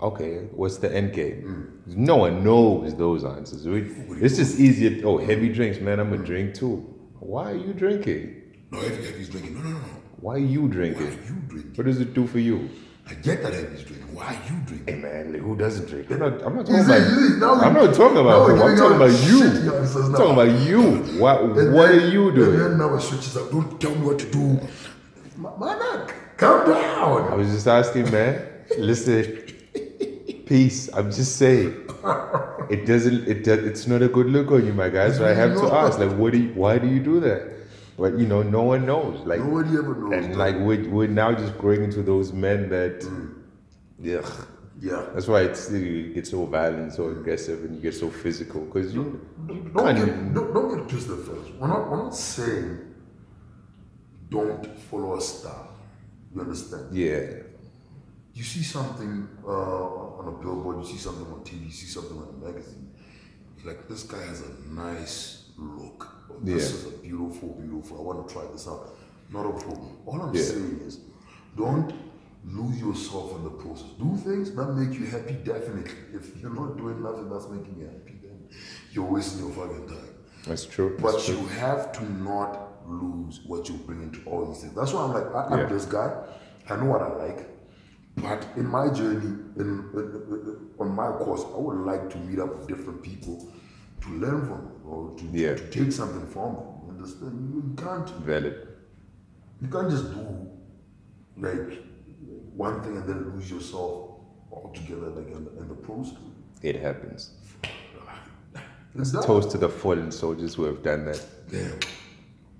Okay. 0.00 0.48
What's 0.52 0.78
the 0.78 0.92
end 0.94 1.12
game? 1.12 1.80
Mm. 1.88 1.96
No 1.96 2.16
one 2.16 2.42
knows 2.42 2.94
those 2.96 3.24
answers. 3.24 3.66
We, 3.66 3.82
it's 4.20 4.36
just 4.36 4.58
easier. 4.58 5.06
Oh, 5.06 5.18
heavy 5.18 5.48
drinks, 5.50 5.78
man. 5.80 6.00
I'm 6.00 6.12
a 6.12 6.18
drink 6.18 6.54
too. 6.54 6.78
Why 7.20 7.52
are 7.52 7.56
you 7.56 7.72
drinking? 7.72 8.42
No, 8.72 8.80
heavy, 8.80 9.04
heavy's 9.06 9.28
drinking. 9.28 9.54
No, 9.54 9.60
no, 9.62 9.70
no. 9.70 9.78
Why 10.20 10.34
are 10.34 10.38
you 10.38 10.66
drinking? 10.68 11.00
Why 11.04 11.08
are 11.08 11.12
you 11.12 11.42
drinking? 11.48 11.72
What 11.76 11.86
does 11.86 12.00
it 12.00 12.12
do 12.12 12.26
for 12.26 12.40
you? 12.40 12.68
I 13.08 13.14
get 13.14 13.42
that 13.42 13.52
heavy's 13.52 13.84
drinking. 13.84 14.14
Why 14.14 14.26
are 14.26 14.32
you 14.52 14.60
drinking? 14.66 14.94
Hey 14.94 15.00
man, 15.00 15.34
who 15.34 15.56
doesn't 15.56 15.86
drink? 15.88 16.10
I'm 16.10 16.18
not, 16.20 16.42
I'm 16.42 16.56
not 16.56 16.66
talking 16.66 16.84
about. 16.84 17.10
you 17.10 17.36
now 17.38 17.54
I'm 17.54 17.74
not 17.74 17.94
talking 17.94 18.16
about. 18.18 18.48
who, 18.48 18.62
I'm 18.62 18.76
talking 18.76 18.96
about 18.96 19.28
you. 19.28 19.42
I'm 20.04 20.12
talking 20.14 20.32
about 20.32 20.66
you. 20.66 20.82
What 21.20 21.40
And 21.42 21.74
What 21.74 21.88
then- 21.88 22.00
are 22.00 22.08
you 22.08 22.28
And 22.28 22.36
doing? 22.36 22.58
then 22.58 22.78
now 22.78 22.94
it 22.94 23.00
switches 23.02 23.36
up. 23.36 23.50
Don't 23.50 23.80
tell 23.80 23.94
me 23.94 24.06
what 24.06 24.18
to 24.20 24.30
do. 24.30 24.60
Neck. 25.36 26.14
Calm 26.36 26.66
down. 26.68 27.32
I 27.32 27.34
was 27.34 27.50
just 27.50 27.66
asking, 27.66 28.10
man. 28.10 28.40
Listen, 28.78 29.36
peace. 30.46 30.88
I'm 30.94 31.10
just 31.10 31.36
saying. 31.36 31.74
It 32.70 32.86
doesn't. 32.86 33.28
It 33.28 33.44
does. 33.44 33.58
It's 33.58 33.86
not 33.86 34.00
a 34.02 34.08
good 34.08 34.26
look 34.26 34.50
on 34.50 34.64
you, 34.64 34.72
my 34.72 34.88
guy. 34.88 35.10
So 35.12 35.26
I 35.26 35.34
have 35.34 35.54
to 35.56 35.66
ask, 35.74 35.98
like, 35.98 36.12
what 36.12 36.32
do 36.32 36.38
you? 36.38 36.54
Why 36.54 36.78
do 36.78 36.86
you 36.88 37.00
do 37.00 37.20
that? 37.20 37.50
But 37.96 38.18
you 38.18 38.26
know, 38.26 38.42
no 38.42 38.62
one 38.62 38.86
knows. 38.86 39.24
Like, 39.26 39.40
Nobody 39.40 39.76
ever 39.78 39.94
knows. 39.94 40.12
and 40.12 40.32
that. 40.32 40.38
like 40.38 40.56
we're, 40.56 40.88
we're 40.88 41.06
now 41.08 41.32
just 41.32 41.56
growing 41.58 41.84
into 41.84 42.02
those 42.02 42.32
men 42.32 42.68
that. 42.70 43.00
Mm. 43.00 43.34
Yeah. 44.00 44.22
yeah. 44.80 45.06
That's 45.14 45.28
why 45.28 45.42
it's 45.42 45.70
you 45.70 46.12
get 46.12 46.26
so 46.26 46.44
violent, 46.46 46.92
so 46.92 47.08
aggressive, 47.08 47.64
and 47.64 47.76
you 47.76 47.80
get 47.80 47.94
so 47.94 48.10
physical 48.10 48.62
because 48.62 48.92
you. 48.94 49.20
you 49.48 49.70
Don't 49.74 49.94
get, 49.94 50.34
don't, 50.34 50.52
don't 50.54 50.76
get 50.76 50.88
twisted, 50.88 51.24
fellas. 51.24 51.48
We're 51.58 51.68
not, 51.68 51.90
we're 51.90 52.02
not 52.02 52.14
saying 52.16 52.94
don't 54.28 54.78
follow 54.80 55.16
a 55.16 55.20
star. 55.20 55.68
You 56.34 56.40
understand? 56.40 56.96
Yeah. 56.96 57.26
You 58.34 58.42
see 58.42 58.64
something 58.64 59.28
uh, 59.46 60.18
on 60.18 60.26
a 60.26 60.42
billboard, 60.42 60.78
you 60.80 60.84
see 60.92 60.98
something 60.98 61.26
on 61.32 61.44
TV, 61.44 61.66
you 61.66 61.70
see 61.70 61.86
something 61.86 62.16
on 62.16 62.28
a 62.42 62.46
magazine. 62.46 62.90
Like, 63.64 63.88
this 63.88 64.02
guy 64.02 64.22
has 64.26 64.42
a 64.42 64.50
nice 64.74 65.44
look. 65.56 66.13
Or 66.30 66.36
This 66.42 66.70
Yeah. 66.70 66.76
is 66.76 66.94
a 66.94 66.98
beautiful, 66.98 67.48
beautiful. 67.60 67.98
I 67.98 68.02
want 68.02 68.26
to 68.28 68.32
try 68.34 68.44
this 68.52 68.66
out. 68.68 68.96
Not 69.32 69.46
a 69.46 69.52
problem. 69.52 69.96
All 70.06 70.20
I'm 70.22 70.34
Yeah. 70.34 70.42
saying 70.42 70.80
is, 70.86 71.00
don't 71.56 71.92
lose 72.46 72.78
yourself 72.80 73.36
in 73.36 73.44
the 73.44 73.50
process. 73.50 73.88
Do 73.98 74.16
things 74.16 74.52
that 74.52 74.66
make 74.74 74.98
you 74.98 75.06
happy, 75.06 75.34
definitely. 75.44 75.90
If 76.12 76.36
you're 76.40 76.54
not 76.54 76.76
doing 76.76 77.02
nothing 77.02 77.30
that's 77.30 77.48
making 77.48 77.76
you 77.78 77.86
happy, 77.86 78.20
then 78.22 78.48
you're 78.92 79.04
wasting 79.10 79.46
your 79.46 79.52
fucking 79.54 79.86
time. 79.88 80.08
That's 80.46 80.66
true. 80.66 80.96
But 81.00 81.12
That's 81.12 81.26
true. 81.26 81.36
you 81.36 81.46
have 81.46 81.90
to 81.92 82.04
not 82.12 82.72
lose 82.86 83.40
what 83.46 83.66
you 83.68 83.76
bring 83.76 84.02
into 84.02 84.20
all 84.28 84.44
these 84.46 84.60
things. 84.60 84.74
That's 84.74 84.92
why 84.92 85.04
I'm 85.04 85.12
like, 85.14 85.34
I, 85.34 85.46
I'm 85.46 85.58
Yeah. 85.60 85.66
this 85.66 85.86
guy. 85.86 86.22
I 86.68 86.76
know 86.76 86.86
what 86.90 87.00
I 87.02 87.16
like. 87.16 87.50
But 88.16 88.46
in 88.56 88.66
my 88.68 88.88
journey, 88.90 89.26
in, 89.56 89.66
in- 89.94 90.68
on 90.78 90.94
my 90.94 91.10
course, 91.12 91.44
I 91.54 91.58
would 91.58 91.78
like 91.78 92.10
to 92.10 92.18
meet 92.18 92.38
up 92.38 92.58
with 92.58 92.68
different 92.68 93.02
people 93.02 93.48
to 94.02 94.08
learn 94.10 94.46
from 94.46 94.70
or 94.86 95.16
to, 95.18 95.24
Yeah. 95.32 95.54
to 95.54 95.70
take 95.70 95.92
something 95.92 96.26
from 96.26 96.54
them. 96.54 96.64
You 96.86 96.90
understand? 96.92 97.54
You, 97.54 97.74
can't 97.84 98.08
Valid. 98.24 98.68
you 99.60 99.68
can't 99.68 99.90
just 99.90 100.12
do 100.12 100.48
like 101.36 101.82
one 102.54 102.82
thing 102.82 102.96
and 102.98 103.08
then 103.08 103.34
lose 103.34 103.50
yourself 103.50 104.10
altogether 104.52 105.08
like 105.10 105.28
in 105.28 105.44
the, 105.44 105.50
in 105.62 105.68
the 105.68 105.74
process. 105.74 106.18
It 106.62 106.76
happens. 106.76 107.32
It's 108.96 109.10
that. 109.10 109.24
Toast 109.24 109.50
to 109.50 109.58
the 109.58 109.68
fallen 109.68 110.12
soldiers 110.12 110.54
who 110.54 110.62
have 110.64 110.84
done 110.84 111.06
that. 111.06 111.20
Damn. 111.50 111.80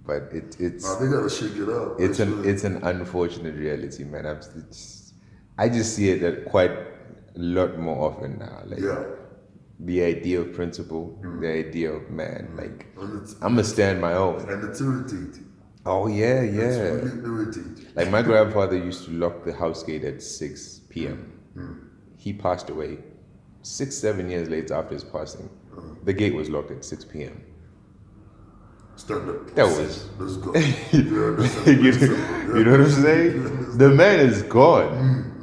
But 0.05 0.23
it, 0.33 0.57
it's 0.59 0.85
Now 0.85 0.97
they 0.99 1.07
gotta 1.09 1.31
shake 1.31 1.57
it 1.57 1.69
up. 1.69 2.01
it's 2.01 2.19
an 2.19 2.45
it's 2.45 2.65
an 2.65 2.83
unfortunate 2.83 3.55
reality, 3.55 4.03
man. 4.03 4.27
I'm, 4.27 4.39
it's, 4.39 5.13
I 5.57 5.69
just 5.69 5.95
see 5.95 6.11
it 6.11 6.21
that 6.23 6.45
quite 6.47 6.73
a 6.73 7.39
lot 7.39 7.79
more 7.79 8.11
often 8.11 8.39
now. 8.41 8.63
Like 8.67 8.81
yeah. 8.81 9.05
The 9.81 10.03
idea 10.03 10.41
of 10.41 10.53
principle, 10.53 11.07
hmm. 11.23 11.41
the 11.41 11.49
idea 11.49 11.93
of 11.93 12.11
man. 12.11 12.47
Hmm. 12.53 12.57
Like 12.59 12.87
I'm 13.43 13.55
gonna 13.55 13.65
stand 13.65 14.01
my 14.01 14.15
own. 14.15 14.41
and 14.49 14.65
it's 14.65 14.81
irritating. 14.81 15.51
Oh 15.87 16.07
yeah, 16.07 16.41
It's 16.41 16.55
yeah. 16.57 16.81
really 16.83 17.11
irritating. 17.25 17.87
Like 17.95 18.11
my 18.11 18.23
grandfather 18.23 18.77
used 18.77 19.05
to 19.07 19.11
lock 19.13 19.45
the 19.45 19.53
house 19.53 19.83
gate 19.83 20.05
at 20.05 20.23
6 20.23 20.81
p.m. 20.89 21.33
Hmm. 21.55 21.73
He 22.17 22.33
passed 22.33 22.71
away 22.71 22.99
six, 23.63 23.95
seven 23.97 24.31
years 24.31 24.49
later 24.49 24.75
after 24.75 24.95
his 24.95 25.05
passing. 25.05 25.49
The 26.05 26.13
gate 26.13 26.35
was 26.35 26.49
locked 26.49 26.71
at 26.71 26.85
6 26.85 27.05
p.m. 27.07 27.43
Stand 28.97 29.29
up. 29.29 29.55
That 29.55 29.67
was- 29.67 30.09
Let's 30.19 30.37
go. 30.37 30.53
You, 30.55 31.93
simple. 31.93 32.57
you 32.59 32.65
know 32.65 32.71
what 32.73 32.81
I'm 32.83 32.91
saying? 32.91 33.79
The 33.79 33.89
man 33.91 34.21
is 34.21 34.43
Mm, 34.45 34.49
gone, 34.49 35.34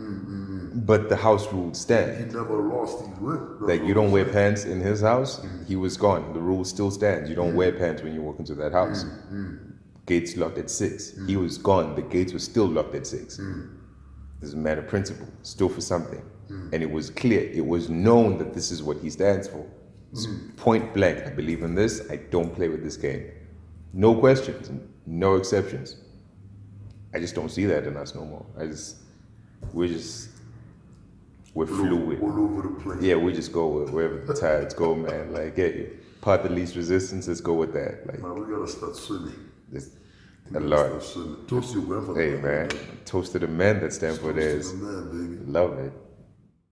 but 0.91 1.08
the 1.08 1.15
house 1.15 1.45
rules 1.54 1.77
He 1.77 1.84
stand. 1.84 2.34
never 2.34 2.58
lost 2.75 3.06
his 3.06 3.17
way. 3.19 3.38
Like 3.62 3.82
you 3.88 3.93
don't 3.93 4.12
wear 4.12 4.25
pants 4.25 4.65
in 4.65 4.82
his 4.82 4.99
house, 4.99 5.34
he 5.65 5.77
was 5.77 5.95
gone. 5.95 6.34
The 6.34 6.43
rule 6.49 6.65
still 6.65 6.91
stands. 6.91 7.30
You 7.30 7.36
don't 7.41 7.54
mm. 7.54 7.62
wear 7.62 7.71
pants 7.71 8.04
when 8.04 8.13
you 8.13 8.21
walk 8.21 8.39
into 8.39 8.56
that 8.56 8.73
house. 8.73 9.06
Mm, 9.06 9.32
mm. 9.32 9.71
Gates 10.06 10.36
locked 10.36 10.58
at 10.58 10.69
six. 10.69 11.13
He 11.27 11.38
was 11.38 11.58
gone. 11.58 11.95
The 11.95 12.01
gates 12.01 12.34
were 12.34 12.45
still 12.51 12.67
locked 12.77 12.93
at 12.93 13.08
six. 13.08 13.38
This 13.38 14.49
is 14.49 14.54
a 14.54 14.58
matter 14.67 14.82
of 14.82 14.89
principle, 14.89 15.30
still 15.43 15.69
for 15.69 15.80
something. 15.80 16.23
And 16.73 16.84
it 16.84 16.91
was 16.91 17.10
clear, 17.10 17.43
it 17.62 17.65
was 17.65 17.89
known 17.89 18.38
that 18.39 18.54
this 18.54 18.69
is 18.69 18.84
what 18.84 18.97
he 18.97 19.10
stands 19.10 19.47
for. 19.47 19.65
It's 20.12 20.27
Point 20.58 20.93
blank, 20.93 21.25
I 21.25 21.30
believe 21.30 21.63
in 21.63 21.73
this, 21.73 21.93
I 22.12 22.17
don't 22.17 22.54
play 22.54 22.67
with 22.67 22.84
this 22.84 22.97
game. 22.97 23.23
No 23.93 24.13
questions, 24.13 24.69
no 25.06 25.36
exceptions. 25.36 25.95
I 27.13 27.19
just 27.19 27.34
don't 27.34 27.51
see 27.58 27.65
that 27.67 27.86
in 27.88 27.95
us 27.95 28.13
no 28.13 28.25
more. 28.25 28.45
I 28.60 28.65
just, 28.65 28.97
we're 29.71 29.88
just, 29.88 30.32
we're 31.53 31.67
fluid. 31.67 32.21
all 32.21 32.39
over 32.39 32.61
the 32.61 32.79
place. 32.81 33.01
Yeah, 33.01 33.15
we 33.15 33.33
just 33.33 33.51
go 33.51 33.67
with 33.67 33.89
wherever 33.89 34.25
the 34.25 34.33
tides 34.33 34.73
go, 34.73 34.95
man. 34.95 35.33
Like, 35.33 35.55
hey, 35.55 35.89
part 36.21 36.43
the 36.43 36.49
least 36.49 36.75
resistance, 36.75 37.27
let's 37.27 37.41
go 37.41 37.53
with 37.53 37.73
that. 37.73 38.07
Like, 38.07 38.21
Man, 38.21 38.35
we 38.35 38.53
gotta 38.53 38.67
start 38.67 38.95
swimming. 38.95 39.51
We 39.71 39.79
a 40.55 40.59
lot. 40.59 41.01
Toast 41.47 41.73
your 41.73 41.83
grandfather. 41.83 42.21
Hey, 42.21 42.41
man, 42.41 42.69
toast 43.05 43.31
to 43.33 43.39
the 43.39 43.47
men 43.47 43.79
that 43.81 43.93
stand 43.93 44.17
for 44.17 44.33
Toast 44.33 44.71
to 44.71 44.77
the 44.77 44.85
man, 44.85 45.37
baby. 45.37 45.51
Love 45.51 45.77
it. 45.79 45.93